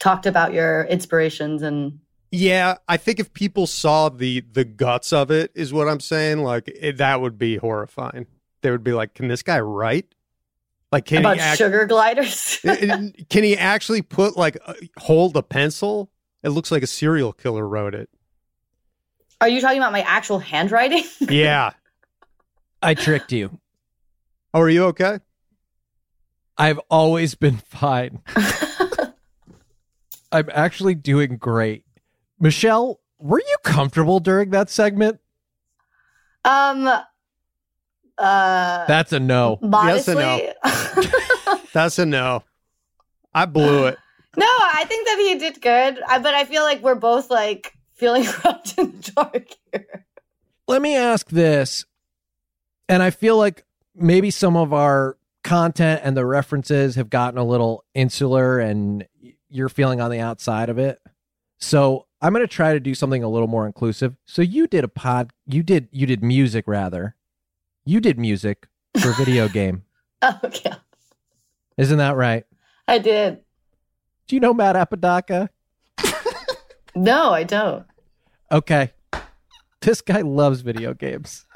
[0.00, 2.00] talked about your inspirations and
[2.30, 6.38] Yeah, I think if people saw the the guts of it, is what I'm saying.
[6.42, 8.26] Like it, that would be horrifying.
[8.62, 10.14] They would be like, "Can this guy write?
[10.90, 12.58] Like, can about he act- sugar gliders.
[12.64, 13.14] can
[13.44, 16.10] he actually put like uh, hold a pencil?
[16.42, 18.10] It looks like a serial killer wrote it.
[19.40, 21.04] Are you talking about my actual handwriting?
[21.20, 21.72] Yeah.
[22.82, 23.58] I tricked you.
[24.54, 25.20] Oh, are you okay?
[26.58, 28.20] I've always been fine.
[30.32, 31.84] I'm actually doing great.
[32.38, 35.20] Michelle, were you comfortable during that segment?
[36.44, 36.88] um
[38.18, 39.58] uh That's a no.
[39.62, 40.48] Yes modestly.
[40.64, 42.42] or That's a no.
[43.34, 43.98] I blew it.
[44.36, 46.00] No, I think that he did good.
[46.06, 50.06] I, but I feel like we're both like feeling wrapped in the dark here.
[50.68, 51.84] Let me ask this.
[52.88, 53.64] And I feel like
[53.94, 59.06] maybe some of our content and the references have gotten a little insular and
[59.48, 60.98] you're feeling on the outside of it.
[61.58, 64.16] So I'm going to try to do something a little more inclusive.
[64.26, 67.16] So you did a pod, you did, you did music rather.
[67.84, 68.66] You did music
[69.00, 69.84] for video game.
[70.22, 70.76] Oh yeah,
[71.76, 72.44] Isn't that right?
[72.86, 73.40] I did.
[74.28, 75.50] Do you know Matt Apodaca?
[76.94, 77.86] No, I don't.
[78.50, 78.92] Okay.
[79.80, 81.46] This guy loves video games.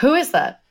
[0.00, 0.61] Who is that?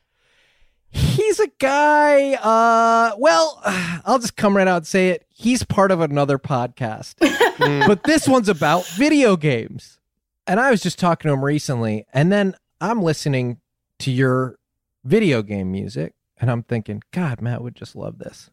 [0.91, 3.61] He's a guy, uh, well,
[4.05, 5.25] I'll just come right out and say it.
[5.29, 7.15] He's part of another podcast.
[7.87, 9.99] but this one's about video games.
[10.47, 13.59] And I was just talking to him recently, and then I'm listening
[13.99, 14.57] to your
[15.05, 18.49] video game music, and I'm thinking, God, Matt would just love this.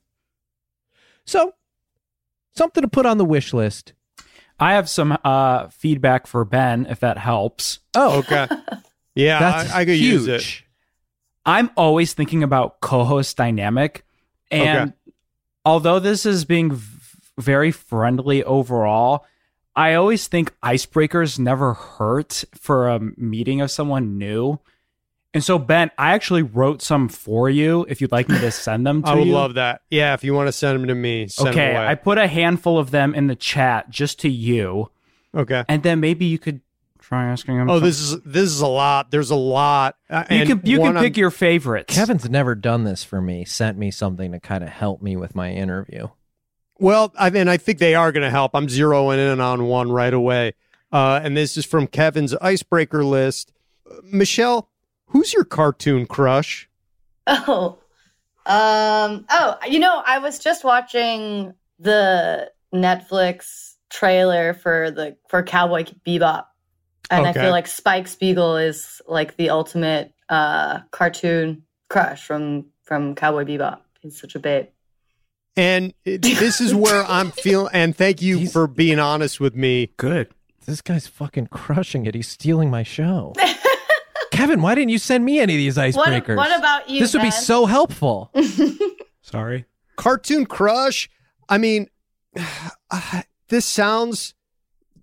[1.24, 1.55] So,
[2.55, 3.95] something to put on the wish list.
[4.61, 7.80] I have some uh, feedback for Ben, if that helps.
[7.95, 8.49] Oh, Okay.
[9.14, 10.12] Yeah, That's I, I could huge.
[10.12, 10.62] use it.
[11.49, 14.05] I'm always thinking about co-host dynamic,
[14.51, 14.92] and
[15.64, 16.99] although this is being v-
[17.38, 19.24] very friendly overall,
[19.74, 24.61] I always think icebreakers never hurt for a meeting of someone new.
[25.32, 27.86] And so, Ben, I actually wrote some for you.
[27.88, 29.14] If you'd like me to send them to you.
[29.14, 29.32] I would you.
[29.32, 29.80] love that.
[29.88, 31.76] Yeah, if you want to send them to me, okay.
[31.76, 34.90] I put a handful of them in the chat just to you,
[35.34, 35.64] okay.
[35.66, 36.61] and then maybe you could
[37.09, 37.71] try asking them.
[37.71, 39.11] Oh, this is this is a lot.
[39.11, 39.97] There's a lot.
[40.11, 41.95] Uh, you can you can pick I'm- your favorites.
[41.95, 45.35] Kevin's never done this for me, sent me something to kind of help me with
[45.35, 46.09] my interview.
[46.79, 48.53] Well, I mean, I think they are going to help.
[48.55, 50.53] I'm zeroing in on one right away.
[50.93, 53.53] Uh, and this is from Kevin's icebreaker list.
[53.91, 54.71] Uh, Michelle,
[55.07, 56.69] who's your cartoon crush?
[57.27, 57.79] Oh,
[58.47, 65.85] um, oh, you know, I was just watching the Netflix trailer for the for Cowboy
[66.07, 66.45] Bebop,
[67.11, 73.15] and I feel like Spike Spiegel is like the ultimate uh cartoon crush from from
[73.15, 73.81] Cowboy Bebop.
[74.01, 74.67] He's such a babe.
[75.57, 77.71] And it- this is where I'm feeling.
[77.73, 79.91] And thank you for being honest with me.
[79.97, 80.29] Good.
[80.67, 82.15] This guy's fucking crushing it.
[82.15, 83.33] He's stealing my show.
[84.31, 86.37] Kevin, why didn't you send me any of these icebreakers?
[86.37, 87.01] what about you?
[87.01, 88.31] this would be so helpful.
[89.23, 89.65] Sorry.
[89.97, 91.11] Cartoon crush.
[91.49, 91.89] I mean,
[92.91, 94.35] uh, this sounds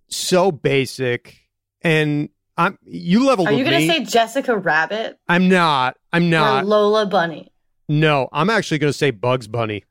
[0.07, 1.37] so basic,
[1.85, 2.27] and
[2.57, 3.87] I'm you leveled Are you gonna me.
[3.87, 5.95] say Jessica Rabbit I'm not.
[6.11, 6.65] I'm or not.
[6.65, 7.51] Lola Bunny?
[7.87, 9.83] no, I'm actually going to say Bugs Bunny.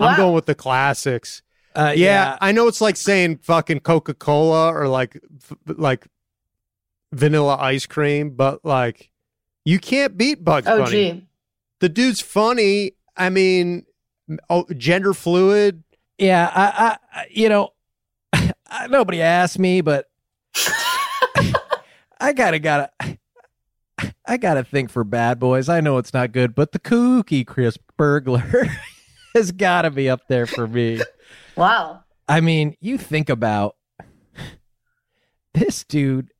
[0.00, 1.42] I'm going with the classics.
[1.74, 6.06] Uh, yeah, I know it's like saying fucking Coca Cola or like f- like
[7.12, 9.10] vanilla ice cream, but like
[9.64, 10.90] you can't beat Bugs Oh, Bunny.
[10.90, 11.26] gee.
[11.80, 12.92] The dude's funny.
[13.16, 13.84] I mean,
[14.48, 15.82] oh, gender fluid.
[16.16, 16.62] Yeah, I,
[17.14, 17.70] I, I you know,
[18.88, 20.06] nobody asked me, but
[22.20, 22.90] I gotta, gotta,
[24.26, 25.68] I gotta think for Bad Boys.
[25.68, 28.66] I know it's not good, but the Cookie Crisp Burglar
[29.34, 31.00] has got to be up there for me.
[31.56, 32.04] Wow.
[32.28, 33.76] I mean, you think about
[35.54, 36.32] this dude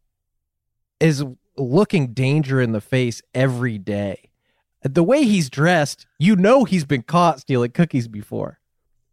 [1.01, 1.24] is
[1.57, 4.31] looking danger in the face every day.
[4.83, 8.59] The way he's dressed, you know he's been caught stealing cookies before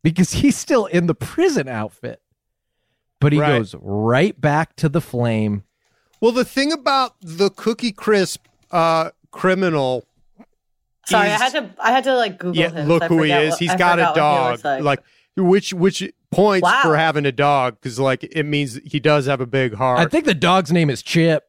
[0.03, 2.21] because he's still in the prison outfit.
[3.19, 3.57] But he Right.
[3.57, 5.63] goes right back to the flame.
[6.21, 10.05] Well, the thing about the Cookie Crisp uh, criminal,
[11.05, 11.69] Sorry, is- I had to.
[11.79, 12.87] I had to like Google yeah, him.
[12.87, 13.51] look so who he is.
[13.51, 14.15] what- He's I got a forgot
[14.51, 14.65] what he dog.
[14.65, 14.83] like.
[14.83, 14.99] Like
[15.37, 16.79] which which points Wow.
[16.81, 19.99] for having a dog because like it means he does have a big heart.
[19.99, 21.43] I think the dog's name is Chip.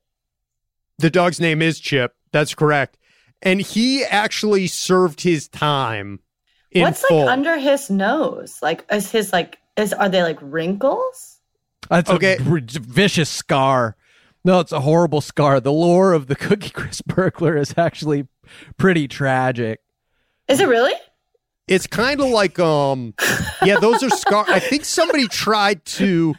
[0.98, 2.14] The dog's name is Chip.
[2.32, 2.98] That's correct.
[3.42, 6.20] And he actually served his time
[6.72, 7.20] in What's full.
[7.26, 8.58] like under his nose?
[8.62, 11.38] Like, is his like is are they like wrinkles?
[11.88, 12.36] That's Okay.
[12.38, 13.96] a r- vicious scar.
[14.46, 15.58] No, it's a horrible scar.
[15.58, 18.28] The lore of the Cookie Crisp burglar is actually
[18.76, 19.80] pretty tragic.
[20.48, 20.92] Is it really?
[21.66, 23.12] it's kind of like um
[23.64, 24.44] yeah, those are scar.
[24.48, 26.36] I think somebody tried to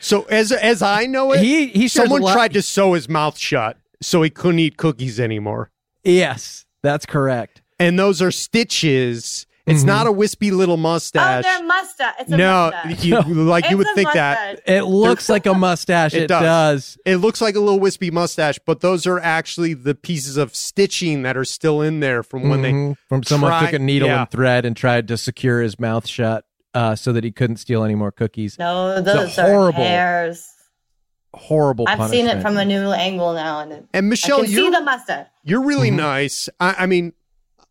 [0.00, 3.38] so as as I know it, He he someone lot- tried to sew his mouth
[3.38, 5.70] shut so he couldn't eat cookies anymore.
[6.02, 7.62] Yes, that's correct.
[7.78, 9.46] And those are stitches.
[9.66, 9.86] It's Mhm.
[9.86, 11.22] not a wispy little mustache.
[11.22, 11.58] Oh, mustache.
[11.58, 12.14] they're mustache.
[12.20, 13.04] It's a no, mustache.
[13.04, 14.60] you, like you would a think that.
[14.66, 16.12] It looks like a mustache.
[16.12, 16.42] It, It does.
[16.42, 16.98] does.
[17.06, 21.22] It looks like a little wispy mustache, but those are actually the pieces of stitching
[21.22, 22.96] that are still in there from when Mhm.
[23.08, 24.20] from someone try- took a needle yeah.
[24.22, 26.44] and thread and tried to secure his mouth shut
[26.74, 28.58] uh, so that he couldn't steal any more cookies.
[28.58, 30.46] No, It's those are horrible, hairs.
[31.32, 31.86] horrible.
[31.88, 34.70] I've seen it from a new angle now, and And Michelle, I can see you're-
[34.70, 35.26] the mustache.
[35.42, 35.96] You're really Mm-hmm.
[35.96, 36.48] nice.
[36.60, 37.12] I, I mean,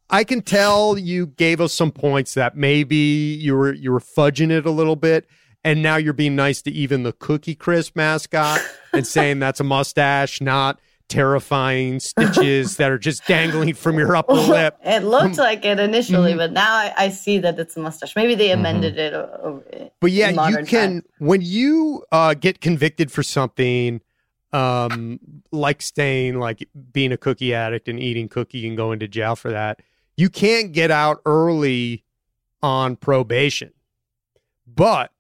[0.09, 4.51] I can tell you gave us some points that maybe you were you were fudging
[4.51, 5.27] it a little bit,
[5.63, 8.59] and now you're being nice to even the Cookie Crisp mascot
[8.91, 10.79] and saying that's a mustache, not
[11.09, 14.77] terrifying stitches that are just dangling from your upper lip.
[14.83, 16.37] It looked like it initially, Mhm.
[16.37, 18.15] but now I, I see that it's a mustache.
[18.15, 19.13] Maybe they amended it.
[19.13, 20.65] o- o- But yeah, you can
[21.01, 21.03] times.
[21.19, 24.01] when you uh, get convicted for something,
[24.53, 25.19] um,
[25.51, 29.51] like staying, like being a cookie addict and eating cookie and going to jail for
[29.51, 29.81] that.
[30.17, 32.03] You can't get out early
[32.61, 33.71] on probation,
[34.67, 35.11] but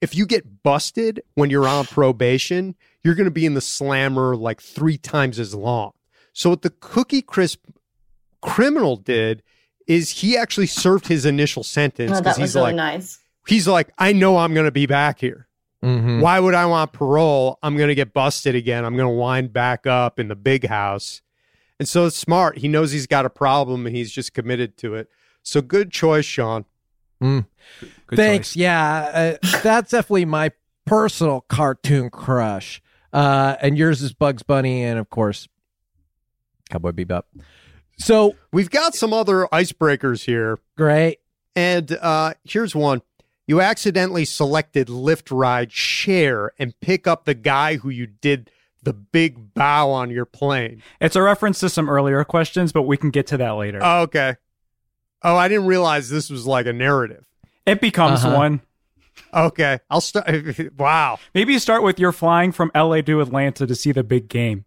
[0.00, 4.36] if you get busted when you're on probation, you're going to be in the slammer
[4.36, 5.92] like three times as long.
[6.32, 7.64] So what the Cookie Crisp
[8.42, 9.42] criminal did
[9.86, 13.18] is he actually served his initial sentence Oh, because that was he's really like, nice.
[13.46, 15.48] he's like, I know I'm going to be back here.
[15.82, 16.20] Mhm.
[16.20, 17.58] Why would I want parole?
[17.62, 18.84] I'm going to get busted again.
[18.84, 21.20] I'm going to wind back up in the big house.
[21.84, 22.56] And so it's smart.
[22.56, 25.10] He knows he's got a problem and he's just committed to it.
[25.42, 26.64] So good choice, Sean.
[27.22, 27.44] Mm.
[28.06, 28.52] Good Thanks.
[28.54, 28.56] choice.
[28.56, 30.52] Yeah, uh, that's definitely my
[30.86, 32.80] personal cartoon crush.
[33.12, 35.46] Uh, and yours is Bugs Bunny, and of course,
[36.70, 37.24] Cowboy Bebop.
[37.98, 40.58] So We've got some other icebreakers here.
[40.78, 41.18] great.
[41.54, 43.02] And uh, here's one.
[43.46, 48.50] You accidentally selected Lyft ride share and pick up the guy who you did
[48.84, 50.82] the big bow on your plane.
[51.00, 53.80] It's a reference to some earlier questions, but we can get to that later.
[53.82, 54.36] Oh, okay.
[55.22, 57.26] Oh, I didn't realize this was like a narrative.
[57.66, 58.36] it becomes Uh-huh.
[58.36, 58.60] one.
[59.32, 59.78] Okay.
[59.90, 60.28] I'll start.
[60.78, 61.18] wow.
[61.34, 64.64] Maybe you start with you're flying from LA to Atlanta to see the big game.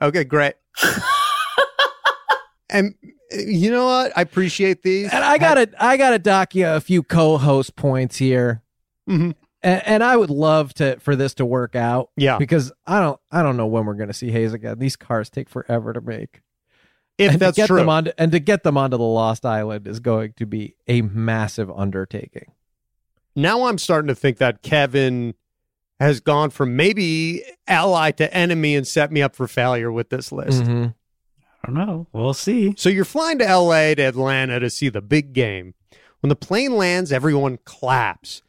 [0.00, 0.54] Okay, great.
[2.70, 2.94] and
[3.32, 4.12] you know what?
[4.16, 5.12] I appreciate these.
[5.12, 8.62] And I gotta, I gotta dock you a few co-host points here.
[9.08, 9.34] Mhm.
[9.62, 12.10] And, and I would love to for this to work out.
[12.16, 12.38] Yeah.
[12.38, 14.78] because I don't I don't know when we're going to see Hayes again.
[14.78, 16.42] These cars take forever to make.
[17.18, 17.78] If and that's to get true.
[17.78, 21.00] them onto, and to get them onto the Lost Island is going to be a
[21.02, 22.52] massive undertaking.
[23.34, 25.34] now I'm starting to think that Kevin
[25.98, 30.30] has gone from maybe ally to enemy and set me up for failure with this
[30.30, 30.62] list.
[30.64, 30.94] Mhm.
[31.64, 32.06] I don't know.
[32.12, 32.74] We'll see.
[32.76, 35.72] So you're flying to LA to Atlanta to see the big game.
[36.20, 38.42] When the plane lands, everyone claps.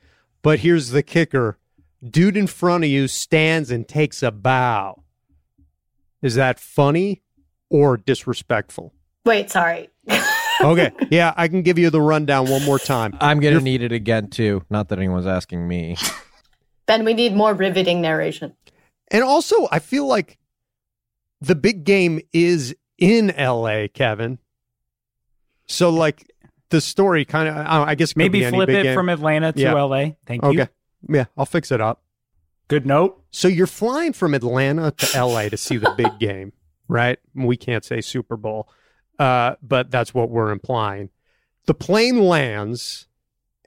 [0.48, 1.58] But here's the kicker
[2.02, 5.04] dude in front of you stands and takes a bow.
[6.22, 7.22] Is that funny
[7.70, 8.94] or disrespectful?
[9.26, 9.90] Wait, sorry.
[10.60, 10.92] Okay.
[11.12, 13.16] Yeah, I can give you the rundown one more time.
[13.22, 14.64] I'm going to need it again too.
[14.72, 15.98] Not that anyone's asking me.
[16.88, 18.56] then we need more riveting narration.
[19.12, 20.40] And also, I feel like
[21.42, 24.40] the big game is in LA, Kevin.
[25.68, 26.32] So, like,
[26.70, 28.94] the story kind of, I guess, it could Maybe be any flip it game.
[28.96, 29.74] from Atlanta to Yeah.
[29.74, 30.12] LA.
[30.26, 30.68] Thank Okay.
[31.08, 31.16] you.
[31.16, 32.04] Yeah, I'll fix it up.
[32.68, 33.22] Good note.
[33.32, 36.52] So you're flying from Atlanta to LA to see the big game,
[36.88, 37.18] right?
[37.34, 38.68] We can't say Super Bowl,
[39.20, 41.10] uh, but that's what we're implying.
[41.66, 43.08] The plane lands,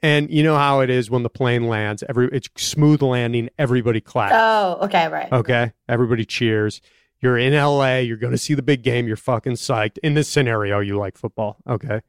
[0.03, 2.03] and you know how it is when the plane lands.
[2.09, 3.49] Every it's smooth landing.
[3.57, 4.33] Everybody claps.
[4.35, 5.31] Oh, okay, right.
[5.31, 6.81] Okay, everybody cheers.
[7.21, 7.97] You're in LA.
[7.97, 9.07] You're going to see the big game.
[9.07, 9.99] You're fucking psyched.
[10.03, 11.57] In this scenario, you like football.
[11.67, 12.01] Okay,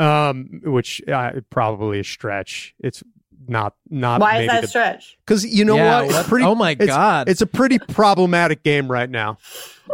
[0.00, 2.74] um, which uh, probably a stretch.
[2.80, 3.02] It's
[3.48, 4.20] not not.
[4.20, 5.18] Why is that the- stretch?
[5.26, 6.14] because you know Yeah, what?
[6.20, 6.44] It's pretty.
[6.46, 7.28] oh my it's- God.
[7.28, 9.38] It's a pretty problematic game right now.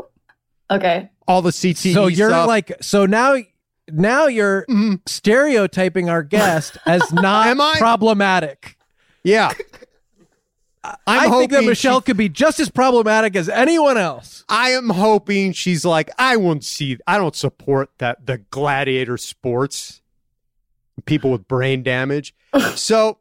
[0.68, 1.10] Okay.
[1.28, 1.94] All the CTE.
[1.94, 2.48] so you're stuff.
[2.48, 3.36] like so now
[3.88, 5.00] now you're Mhm.
[5.08, 7.76] stereotyping our guest as not Am I?
[7.78, 8.76] problematic.
[9.22, 9.52] yeah.
[11.06, 14.44] I'm I think that Michelle she- could be just as problematic as anyone else.
[14.48, 16.98] I am hoping she's like, I won't see.
[17.06, 20.02] I don't support that the gladiator sports.
[21.04, 22.34] People with brain damage.
[22.74, 23.18] So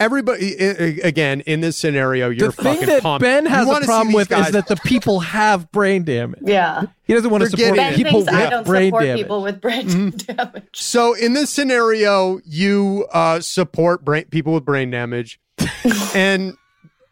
[0.00, 3.22] everybody i- i- again in this scenario, you're the thing fucking that pumped.
[3.22, 6.40] Ben has a problem with guys- is that the people have brain damage.
[6.44, 6.82] Yeah.
[7.04, 7.96] He doesn't want to They're support getting Ben it.
[8.04, 9.22] people with I don't brain support damage.
[9.22, 10.08] people with brain Mm-hmm.
[10.36, 10.64] damage.
[10.74, 15.40] So in this scenario, you uh, support brain, people with brain damage,
[16.14, 16.54] and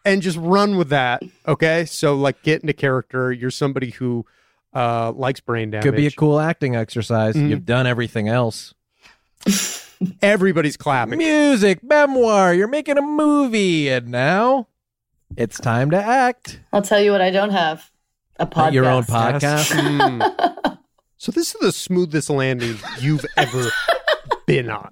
[0.09, 1.23] and just run with that.
[1.47, 3.33] Okay, so like get into character.
[3.33, 4.27] You're somebody who
[4.75, 5.85] uh, likes brain damage.
[5.85, 7.35] Could be a cool acting exercise.
[7.35, 7.51] Mhm.
[7.51, 8.75] You've done everything else.
[10.23, 11.19] Everybody's clapping.
[11.19, 14.69] Music, memoir, you're making a movie, and now
[15.37, 16.61] it's time to act.
[16.73, 17.91] I'll tell you what I don't have.
[18.37, 18.73] A podcast.
[18.73, 19.73] Your own podcast.
[19.73, 20.79] Mm.
[21.17, 23.71] so this is the smoothest landing you've ever
[24.49, 24.91] been on.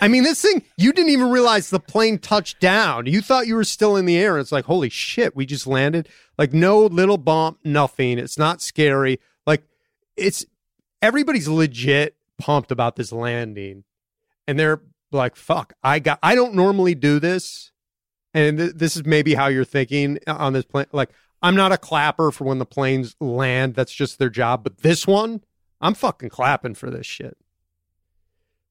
[0.00, 3.06] I mean, this thing you didn't even realize the plane touched down.
[3.06, 4.38] You thought you were still in the air.
[4.38, 6.08] It's like, holy shit, we just landed.
[6.36, 8.18] Like no little bump, nothing.
[8.18, 9.18] It's not scary.
[9.46, 9.64] Like
[10.16, 10.44] it's
[11.00, 13.84] everybody's legit pumped about this landing,
[14.46, 16.18] and they're like, "Fuck, I got.
[16.22, 17.72] I don't normally do this."
[18.34, 20.86] And th- this is maybe how you're thinking on this plane.
[20.92, 21.10] Like,
[21.42, 23.74] I'm not a clapper for when the planes land.
[23.74, 24.62] That's just their job.
[24.62, 25.42] But this one,
[25.80, 27.36] I'm fucking clapping for this shit.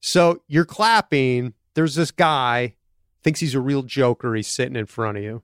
[0.02, 1.54] So you're clapping.
[1.74, 2.76] There's this guy
[3.24, 4.36] thinks he's a real joker.
[4.36, 5.44] He's sitting in front of you,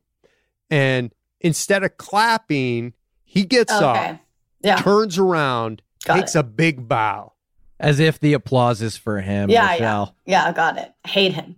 [0.69, 2.93] and instead of clapping,
[3.23, 3.85] he gets Okay.
[4.11, 4.19] up,
[4.63, 4.77] Yeah.
[4.77, 6.39] turns around, Got takes it.
[6.39, 7.33] a big bow.
[7.79, 9.49] As if the applause is for him.
[9.49, 10.15] Yeah, Michelle.
[10.25, 10.45] yeah.
[10.47, 10.93] Yeah, got it.
[11.05, 11.57] Hate him.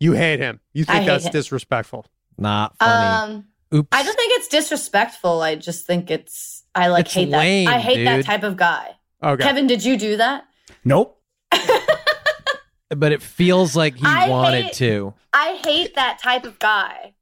[0.00, 0.58] You hate him.
[0.72, 1.32] You think that's him.
[1.32, 2.06] disrespectful.
[2.36, 3.32] Not funny.
[3.34, 3.88] Um Oops.
[3.92, 5.42] I don't think it's disrespectful.
[5.42, 7.74] I just think it's I like It's hate lame, that.
[7.74, 8.96] I hate that type of guy.
[9.22, 9.42] Okay.
[9.44, 10.44] Kevin, did you do that?
[10.84, 11.20] Nope.
[12.90, 15.14] But it feels like he I wanted hate- to.
[15.32, 17.14] I hate that type of guy.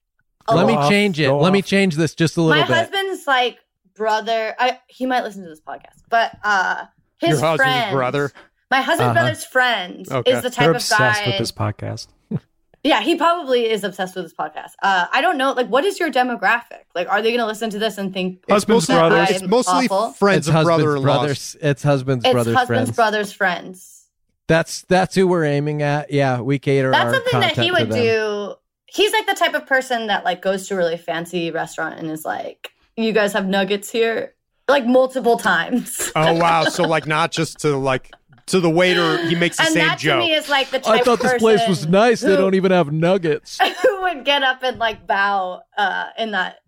[0.49, 1.27] a Let me change it.
[1.27, 2.71] go Let me change this just a little My bit.
[2.71, 3.59] My husband's like
[3.95, 4.55] brother.
[4.59, 6.87] I he might listen to this podcast, but uh
[7.19, 8.33] his Your husband's friend, brother?
[8.71, 9.13] My husband's Uh-huh.
[9.13, 10.31] brother's friend Okay.
[10.33, 11.27] is the type They're of obsessed guy.
[11.29, 12.09] with this podcast.
[12.85, 14.73] Yeah, he probably is obsessed with this podcast.
[14.83, 15.53] Uh, I don't know.
[15.53, 16.81] Like, what is your demographic?
[16.97, 19.31] Like, are they going to listen to this and think Husbands, that brothers.
[19.31, 20.11] It's mostly awful?
[20.15, 21.05] friends it's of husband's brother-in-laws.
[21.21, 21.57] brothers.
[21.63, 22.97] It's husband's It's brothers husband's friends.
[22.97, 24.02] brother's friends.
[24.49, 26.13] That's that's who we're aiming at.
[26.13, 28.55] Yeah, we cater That's our something that he content would do.
[28.87, 32.11] He's like the type of person that like goes to a really fancy restaurant and
[32.11, 34.35] is like, "You guys have nuggets here,"
[34.69, 36.13] like multiple times.
[36.15, 36.65] Oh wow!
[36.65, 38.11] So like not just to like
[38.47, 40.23] to the waiter, he makes the and same that joke.
[40.23, 42.21] to me is like the type I thought of this place was person nice.
[42.21, 43.59] They don't even have nuggets.
[43.83, 46.59] who would get up and like bow uh in that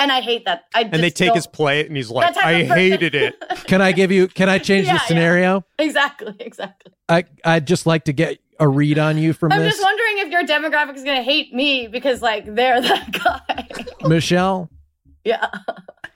[0.00, 0.64] and I hate that.
[0.74, 3.34] I and they take his plate, and he's like, "I hated it."
[3.66, 4.26] Can I give you?
[4.26, 5.06] Can I change Yeah, the yeah.
[5.06, 5.64] scenario?
[5.78, 6.92] exactly, exactly.
[7.08, 10.18] I I'd just like to get a read on you from I'm this, just wondering
[10.18, 14.08] if your demographic is gonna hate me because like they're that guy.
[14.08, 14.68] Michelle.
[15.24, 15.46] yeah.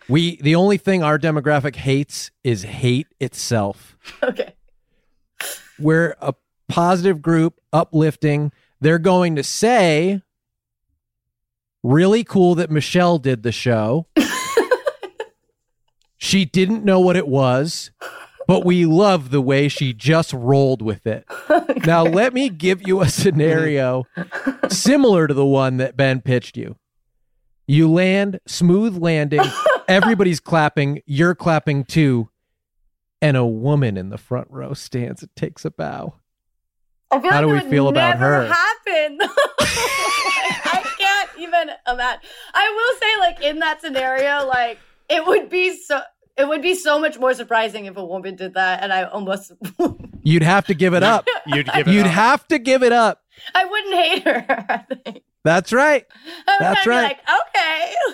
[0.09, 3.97] We the only thing our demographic hates is hate itself.
[4.23, 4.55] Okay.
[5.79, 6.35] We're a
[6.69, 8.53] positive group, uplifting.
[8.81, 10.21] They're going to say
[11.85, 14.07] Really cool that Michelle did the show.
[16.17, 17.91] she didn't know what it was,
[18.49, 21.27] but we love the way she just rolled with it.
[21.87, 24.05] Now, let me give you a scenario
[24.71, 26.77] similar to the one that Ben pitched you.
[27.67, 29.43] You land, smooth landing,
[29.87, 32.31] everybody's clapping, you're clapping too,
[33.21, 36.15] and a woman in the front row stands and takes a bow.
[37.11, 38.47] How like do we feel about her?
[38.47, 39.19] Happen.
[41.55, 42.21] I can't even imagine.
[42.55, 44.79] I will say, like in that scenario, like
[45.09, 46.01] it would be so.
[46.37, 49.53] It would be so much more surprising if a woman did that, and I almost
[50.25, 51.27] You'd have to give it up.
[51.47, 52.11] You'd give it You'd up.
[52.13, 53.21] have to give it up.
[53.55, 54.45] I wouldn't hate her.
[54.69, 55.23] I think.
[55.45, 56.05] That's right.
[56.49, 57.19] I would That's kinda right.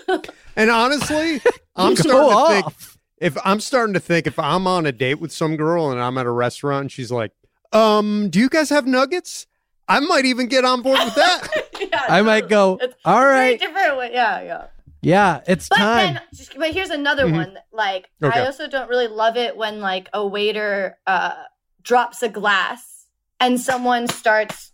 [0.09, 0.33] Be like, okay.
[0.57, 1.41] And honestly,
[1.77, 2.75] I'm Go starting to off.
[2.75, 5.99] think if I'm starting to think if I'm on a date with some girl and
[6.01, 7.33] I'm at a restaurant and she's like,
[7.73, 9.47] "Um, do you guys have nuggets?"
[9.91, 11.49] I might even get on board with that.
[11.93, 13.61] yeah, I might go, It's all very right.
[13.61, 14.11] different way.
[14.13, 14.67] Yeah, yeah.
[15.03, 16.15] Yeah, it's But time.
[16.15, 16.23] then,
[16.59, 17.35] but here's another Mhm.
[17.37, 17.59] one.
[17.73, 18.39] Like, Okay.
[18.41, 21.35] I also don't really love it when like a waiter uh,
[21.83, 23.07] drops a glass
[23.41, 24.73] and someone starts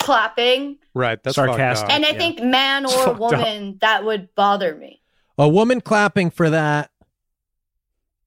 [0.00, 0.78] clapping.
[0.94, 1.90] right, that's Sarcastic.
[1.90, 2.18] and I yeah.
[2.18, 3.18] think man or fucked up.
[3.20, 5.00] woman that would bother me.
[5.38, 6.90] a woman clapping for that,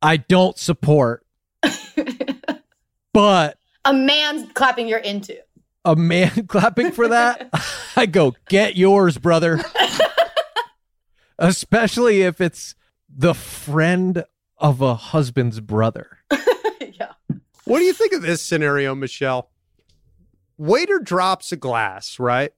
[0.02, 1.26] I don't support.
[3.14, 5.38] but A man clapping you're into.
[5.86, 7.50] A man clapping for that,
[7.96, 9.62] I go, get yours, brother.
[11.40, 12.76] Especially if it's
[13.10, 14.24] the friend
[14.58, 16.20] of a husband's brother.
[16.80, 17.12] yeah.
[17.66, 19.50] What do you think of this scenario, Michelle?
[20.58, 22.52] Waiter drops a glass, right?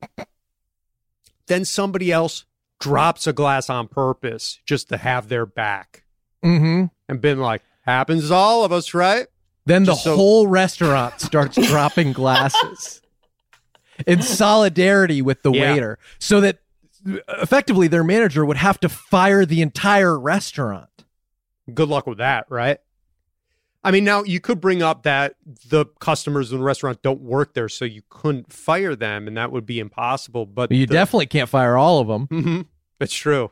[1.48, 2.46] Then somebody else
[2.80, 6.04] drops a glass on purpose just to have their back
[6.46, 6.86] Mm-hmm.
[7.10, 9.26] and been like, happens to all of us, right?
[9.66, 13.02] Then the so- whole restaurant starts dropping glasses
[14.06, 15.74] in solidarity with the Yeah.
[15.74, 16.60] waiter, so that
[17.39, 20.89] effectively their manager would have to fire the entire restaurant.
[21.74, 22.80] Good luck with that, right?
[23.84, 25.36] I mean, now you could bring up that
[25.70, 29.52] the customers in the restaurant don't work there, so you couldn't fire them, and that
[29.52, 30.45] would be impossible.
[30.45, 32.28] But But you the- definitely can't fire all of them.
[32.28, 32.66] Mhm.
[33.00, 33.52] That's true.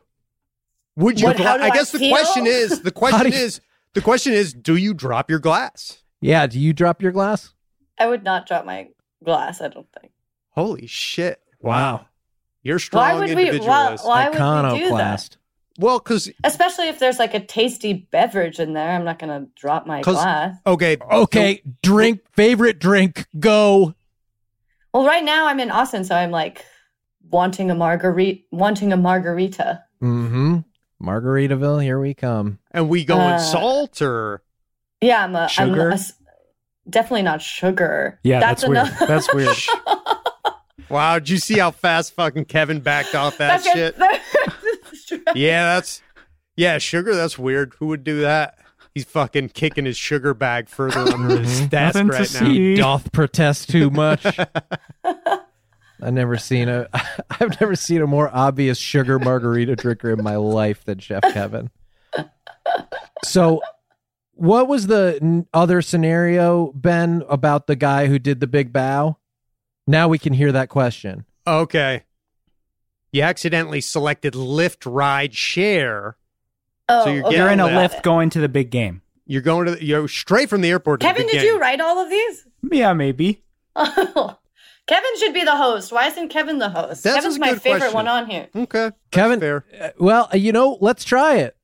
[0.97, 1.27] Would you?
[1.27, 3.61] What- how I I guess the question is the question you- is
[3.93, 5.99] the question is do you drop your glass?
[6.19, 6.47] Yeah.
[6.47, 7.53] Do you drop your glass?
[7.97, 8.89] I would not drop my
[9.23, 10.11] glass, I don't think.
[10.55, 11.39] Holy shit!
[11.61, 12.07] Wow.
[12.63, 14.05] You're strong Why would we why, individualist.
[14.05, 15.37] why would we do that?
[15.77, 18.89] Well, because Especially if there's like a tasty beverage in there.
[18.89, 20.55] I'm not gonna drop my glass.
[20.65, 21.61] okay, Okay.
[21.83, 22.21] Drink.
[22.33, 23.27] Favorite drink.
[23.37, 23.93] Go.
[24.93, 26.65] Well, right now I'm in Austin, so I'm like
[27.29, 29.83] wanting a margarita wanting a margarita.
[30.01, 30.59] Mm-hmm.
[31.03, 31.83] Margaritaville.
[31.83, 32.59] Here we come.
[32.71, 34.41] and we go Uh, salt or
[35.01, 35.93] Yeah, I'm a, I'm Sugar?
[36.89, 38.19] definitely not sugar.
[38.23, 38.87] Yeah, that's, weird.
[38.87, 39.55] another- That's weird.
[40.89, 41.19] wow?
[41.19, 43.95] Did you see how fast fucking Kevin backed off that That's shit?
[45.07, 46.01] just- Yeah, that's
[46.55, 47.13] yeah, sugar.
[47.15, 47.73] That's weird.
[47.79, 48.57] Who would do that?
[48.93, 52.39] He's fucking kicking his sugar bag further under his desk Nothing to right now.
[52.47, 52.75] see.
[52.75, 54.25] Doth protest too much.
[56.01, 56.87] I've never seen a
[57.29, 61.69] I've never seen a more obvious sugar margarita drinker in my life than Chef Kevin.
[63.23, 63.61] So,
[64.33, 69.17] what was the other scenario, Ben, about the guy who did the big bow?
[69.87, 71.25] Now we can hear that question.
[71.45, 72.03] Okay.
[73.11, 76.17] You accidentally selected Lyft ride share.
[76.89, 77.87] oh, So you're okay, You're in a Yeah.
[77.87, 79.01] Lyft going to the big game.
[79.25, 80.99] You're going to you're straight from the airport.
[81.01, 81.53] To Kevin, the did beginning.
[81.55, 82.45] you write all of these?
[82.71, 83.43] Yeah, maybe.
[83.75, 85.91] Kevin should be the host.
[85.91, 87.03] Why isn't Kevin the host?
[87.03, 87.93] That's Kevin's my favorite question.
[87.95, 88.49] one on here.
[88.55, 89.65] Okay, that's Kevin, fair.
[89.81, 91.55] uh, well, you know, let's try it.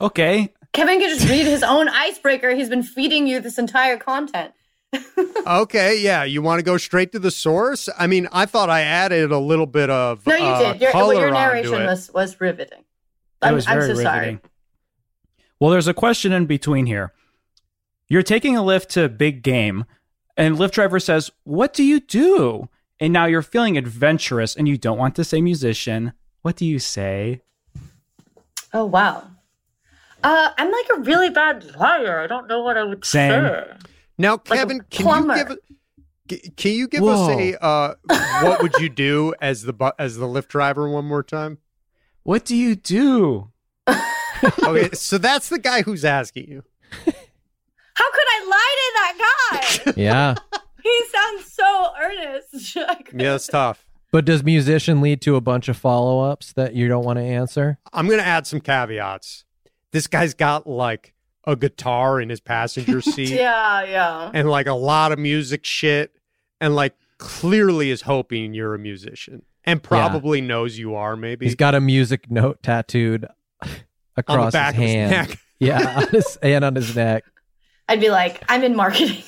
[0.00, 0.52] Okay.
[0.72, 2.50] Kevin can just read his own icebreaker.
[2.54, 4.52] He's been feeding you this entire content.
[5.46, 6.24] Okay, yeah.
[6.24, 7.90] You want to go straight to the source?
[7.98, 10.80] I mean, I thought I added a little bit of No, you uh, did.
[10.80, 12.82] Your, color your narration was was riveting.
[13.40, 14.20] That I'm, was I'm very so sorry.
[14.20, 14.40] riveting.
[15.60, 17.12] Well, there's a question in between here.
[18.08, 19.84] You're taking a Lyft to big game,
[20.36, 24.78] and Lyft driver says, "What do you do?" And now you're feeling adventurous, and you
[24.78, 26.14] don't want to say musician.
[26.40, 27.42] What do you say?
[28.72, 29.28] Oh wow.
[30.22, 32.20] Uh, I'm like a really bad liar.
[32.20, 33.44] I don't know what I would Same.
[33.44, 33.66] say.
[34.18, 35.36] Now, Like Kevin, can plumber.
[35.36, 35.44] you
[36.28, 37.24] give can you give Whoa.
[37.30, 37.94] us a uh,
[38.42, 41.58] what would you do as the bu- as the Lyft driver one more time?
[42.22, 43.50] What do you do?
[44.62, 46.62] Okay, so that's the guy who's asking you.
[46.90, 49.14] How could I lie to that
[49.86, 49.92] guy?
[49.96, 50.34] Yeah.
[50.82, 52.76] he sounds so earnest.
[52.76, 53.86] Yeah, that's tough.
[54.12, 57.22] but does musician lead to a bunch of follow ups that you don't want to
[57.24, 57.78] answer?
[57.92, 59.44] I'm gonna add some caveats.
[59.92, 61.13] This guy's got like
[61.46, 63.30] a guitar in his passenger seat.
[63.30, 64.30] yeah, yeah.
[64.32, 66.12] and like a lot of music shit
[66.60, 69.42] and like clearly is hoping you're a musician.
[69.64, 71.16] and probably knows you are.
[71.16, 73.26] Maybe He's got a music note tattooed
[74.16, 75.28] across back of his his hand.
[75.28, 75.38] neck.
[75.58, 77.24] yeah, on his, and on his neck.
[77.88, 79.22] I'd be like, I'm in marketing.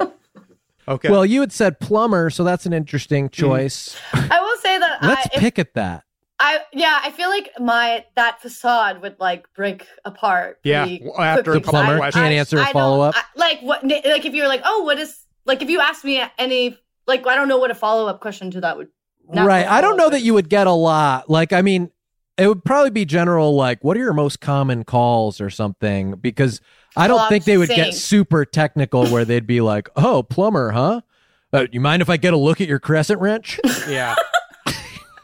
[0.88, 1.10] okay.
[1.10, 3.44] Well, you had said plumber, so that's an interesting mm-hmm.
[3.46, 3.96] choice.
[4.12, 6.04] I will say that Let's I, if- pick at that.
[6.38, 10.58] I yeah, I feel like my that facade would like break apart.
[10.64, 12.72] Yeah, pretty after a quickly, The 'cause plumber I- can't I- answer a I don't-
[12.74, 13.14] follow-up?
[13.36, 13.82] Like what?
[13.84, 15.16] Like if you're like, oh, what is
[15.46, 16.76] like if you asked me any
[17.06, 18.88] like I don't know what a follow up question to that would.
[19.28, 19.66] right.
[19.66, 21.30] I don't know that you would get a lot.
[21.30, 21.90] Like, I mean,
[22.36, 26.16] it would probably be general, like, what are your most common calls or something?
[26.16, 26.60] Because
[26.96, 30.70] I don't Clogged think they would get super technical where they'd be like, oh, plumber,
[30.72, 31.00] huh?
[31.52, 33.58] Uh, you mind if I get a look at your crescent wrench?
[33.88, 34.14] yeah.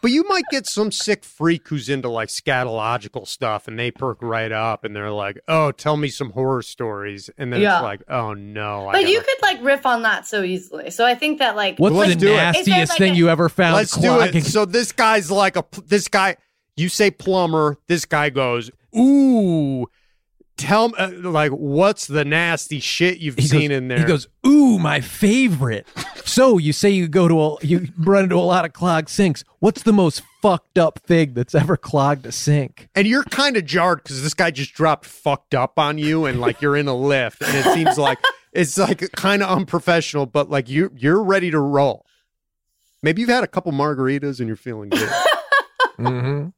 [0.03, 4.19] But you might get some sick freak who's into like scatological stuff and they perk
[4.21, 7.31] right up and they're like, oh, tell me some horror stories.
[7.39, 7.77] And then Yeah.
[7.79, 8.89] it's like, oh no.
[8.93, 10.91] But you gotta- could like riff on that so easily.
[10.91, 12.17] So I think that like What's the do it.
[12.17, 14.33] Is there, nastiest like, thing a- you ever found Let's clogging?
[14.33, 14.45] do it.
[14.45, 16.37] So this guy's like a this guy.
[16.77, 17.79] You say plumber.
[17.87, 19.87] This guy goes, ooh.
[20.57, 23.99] Tell me, uh, like, what's the nasty shit you've He seen goes, in there?
[23.99, 25.87] He goes, "Ooh, my favorite."
[26.25, 29.45] so you say you go to a, you run into a lot of clogged sinks.
[29.59, 32.89] What's the most fucked up thing that's ever clogged a sink?
[32.95, 36.41] and you're kind of jarred because this guy just dropped fucked up on you, and
[36.41, 38.19] like you're in a Lyft, and it seems like
[38.53, 42.07] it's like kind of unprofessional, but like you you're ready to roll.
[43.03, 45.11] Maybe you've had a couple margaritas and you're feeling good.
[45.99, 46.49] Mm-hmm.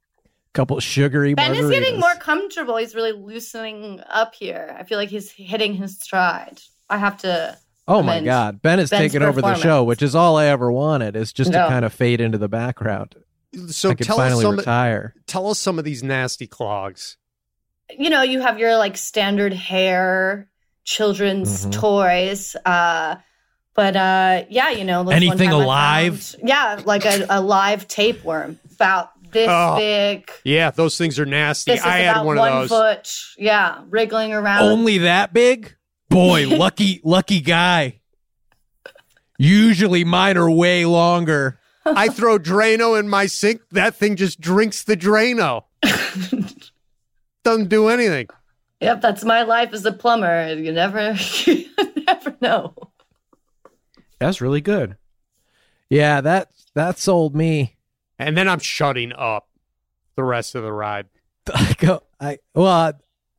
[0.54, 1.34] Couple sugary.
[1.34, 2.76] Ben is getting more comfortable.
[2.76, 4.74] He's really loosening up here.
[4.78, 6.60] I feel like he's hitting his stride.
[6.88, 7.58] I have to.
[7.88, 10.70] Oh my god, Ben is Ben's taking over the show, which is all I ever
[10.72, 11.16] wanted.
[11.16, 11.64] Is just No.
[11.64, 13.16] to kind of fade into the background.
[13.68, 14.56] So I could tell us finally some.
[14.56, 15.14] retire.
[15.26, 17.16] Tell us some of these nasty clogs.
[17.98, 20.48] you know, you have your like standard hair,
[20.84, 21.72] children's Mhm.
[21.72, 22.56] toys.
[22.64, 23.16] Uh,
[23.74, 26.20] but uh, yeah, you know, Anything alive?
[26.22, 30.30] found- yeah, like a, a live tapeworm about this Oh, big.
[30.44, 31.72] Yeah, those things are nasty.
[31.72, 32.68] This is I had about one one, of those.
[32.70, 33.12] foot.
[33.36, 34.62] Yeah, wriggling around.
[34.62, 35.76] Only that big?
[36.08, 38.00] Boy, lucky lucky guy.
[39.38, 41.58] Usually mine are way longer.
[41.84, 43.60] I throw Drano in my sink.
[43.72, 45.64] That thing just drinks the Drano.
[47.44, 48.28] Doesn't do anything.
[48.80, 50.54] Yep, that's my life as a plumber.
[50.54, 51.12] You never,
[51.44, 51.66] you
[52.06, 52.74] never know.
[54.18, 54.96] That's really good.
[55.90, 57.76] Yeah, that that sold me.
[58.18, 59.48] And then I'm shutting up
[60.16, 61.06] the rest of the ride.
[61.54, 62.92] I go, I well, I,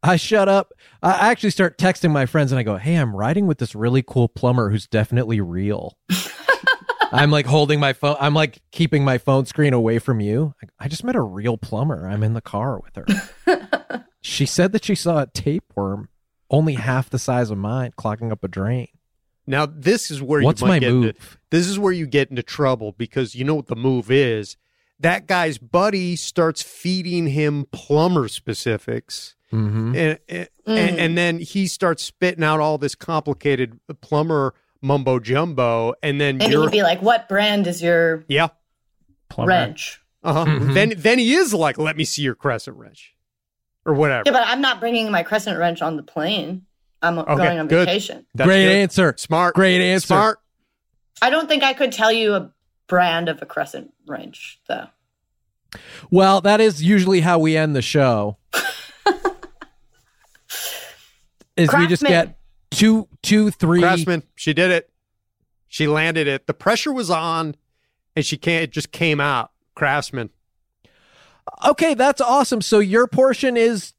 [0.04, 0.72] I shut up.
[1.02, 4.04] I actually start texting my friends and I go, "Hey, I'm riding with this really
[4.04, 5.98] cool plumber who's definitely real."
[7.12, 8.18] I'm like holding my phone.
[8.20, 10.54] I'm like keeping my phone screen away from you.
[10.62, 12.08] I, I just met a real plumber.
[12.08, 14.06] I'm in the car with her.
[14.22, 16.10] she said that she saw a tapeworm
[16.50, 18.88] only half the size of mine clogging up a drain.
[19.48, 21.40] Now this is where What's you might my get Into, move?
[21.52, 24.58] this is where you get into trouble because you know what the move is.
[25.00, 29.36] That guy's buddy starts feeding him plumber specifics.
[29.54, 29.96] Mm-hmm.
[29.96, 30.98] and, and, Mm.
[30.98, 36.52] and then he starts spitting out all this complicated plumber mumbo jumbo, and then Maybe
[36.54, 38.48] you're he'd be like, "What brand is your yeah,
[39.30, 39.50] Plumber.
[39.50, 40.46] wrench?" uh-huh.
[40.46, 40.74] Mhm.
[40.74, 43.14] Then then he is like, let me see your crescent wrench,
[43.86, 44.24] or whatever.
[44.26, 46.64] Yeah, but I'm not bringing my crescent wrench on the plane.
[47.04, 47.86] I'm Okay, going on good.
[47.88, 48.26] vacation.
[48.34, 48.76] That's Great good.
[48.78, 49.14] answer.
[49.18, 49.54] Smart.
[49.54, 50.08] Great answer.
[50.08, 50.40] Smart.
[51.22, 52.52] I don't think I could tell you a
[52.88, 54.88] brand of a crescent wrench, though.
[56.10, 58.38] Well, that is usually how we end the show.
[61.58, 62.38] is we just get
[62.72, 63.82] two, two, three.
[63.82, 64.90] Craftsman, she did it.
[65.68, 66.48] She landed it.
[66.48, 67.56] The pressure was on,
[68.16, 68.64] and she can't.
[68.64, 69.52] It just came out.
[69.76, 70.30] Craftsman.
[71.68, 72.62] Okay, that's awesome.
[72.62, 73.94] So your portion is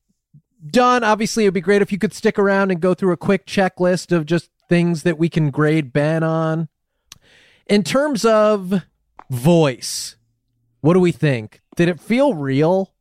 [0.66, 1.04] done.
[1.04, 4.10] Obviously, it'd be great if you could stick around and go through a quick checklist
[4.12, 6.68] of just things that we can grade Ben on.
[7.68, 8.82] In terms of
[9.30, 10.16] voice,
[10.80, 11.60] what do we think?
[11.76, 12.92] Did it feel real?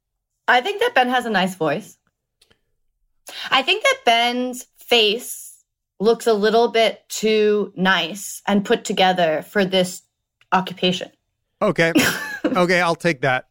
[0.47, 1.97] I think that Ben has a nice voice.
[3.51, 5.63] I think that Ben's face
[5.99, 10.01] looks a little bit too nice and put together for this
[10.51, 11.09] occupation.
[11.61, 11.93] Okay.
[12.45, 13.47] okay, I'll take that.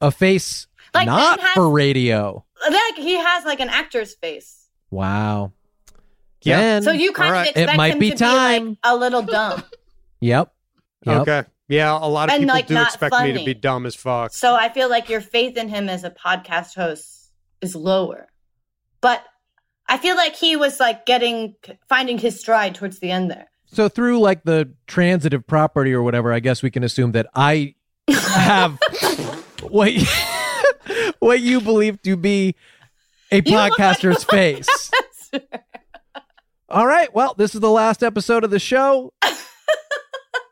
[0.00, 2.44] A face Like, not has- for radio.
[2.68, 4.68] Like he has like an actor's face.
[4.90, 5.52] Wow.
[6.42, 6.58] Yeah.
[6.58, 7.48] Ben, So you kind all of right.
[7.50, 8.62] expect It might him be to time.
[8.62, 9.62] be like a little dumb.
[10.26, 10.52] Yep.
[11.04, 11.20] Yep.
[11.22, 11.44] Okay.
[11.68, 13.94] Yeah, a lot of And, people like, do not expect me to be dumb as
[13.94, 14.32] fuck.
[14.32, 18.28] So I feel like your faith in him as a podcast host is lower.
[19.00, 19.24] But
[19.88, 21.54] I feel like he was like getting
[21.88, 23.50] finding his stride towards the end there.
[23.66, 27.74] So through like the transitive property or whatever, I guess we can assume that I
[28.08, 28.78] have
[29.62, 29.92] what
[31.18, 32.54] what you believe to be
[33.32, 34.90] a You look like podcaster's face.
[36.68, 37.12] All right.
[37.14, 39.12] Well, this is the last episode of the show.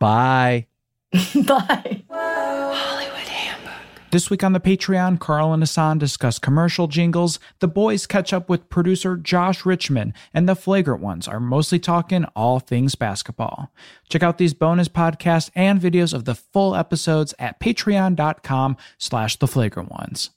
[0.05, 0.67] Bye.
[1.47, 2.03] Bye.
[2.11, 3.73] Hollywood Handbook.
[4.11, 7.41] This week on the Patreon, Carl and Hassan discuss commercial jingles.
[7.61, 12.27] The boys catch up with producer Josh Richmond, and the flagrant ones are mostly talking
[12.37, 13.73] all things basketball.
[14.11, 19.49] Check out these bonus podcasts and videos of the full episodes at patreon.com slash the
[19.49, 20.29] flagrant ones.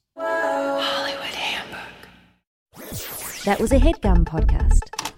[3.44, 5.17] That was a headgum podcast.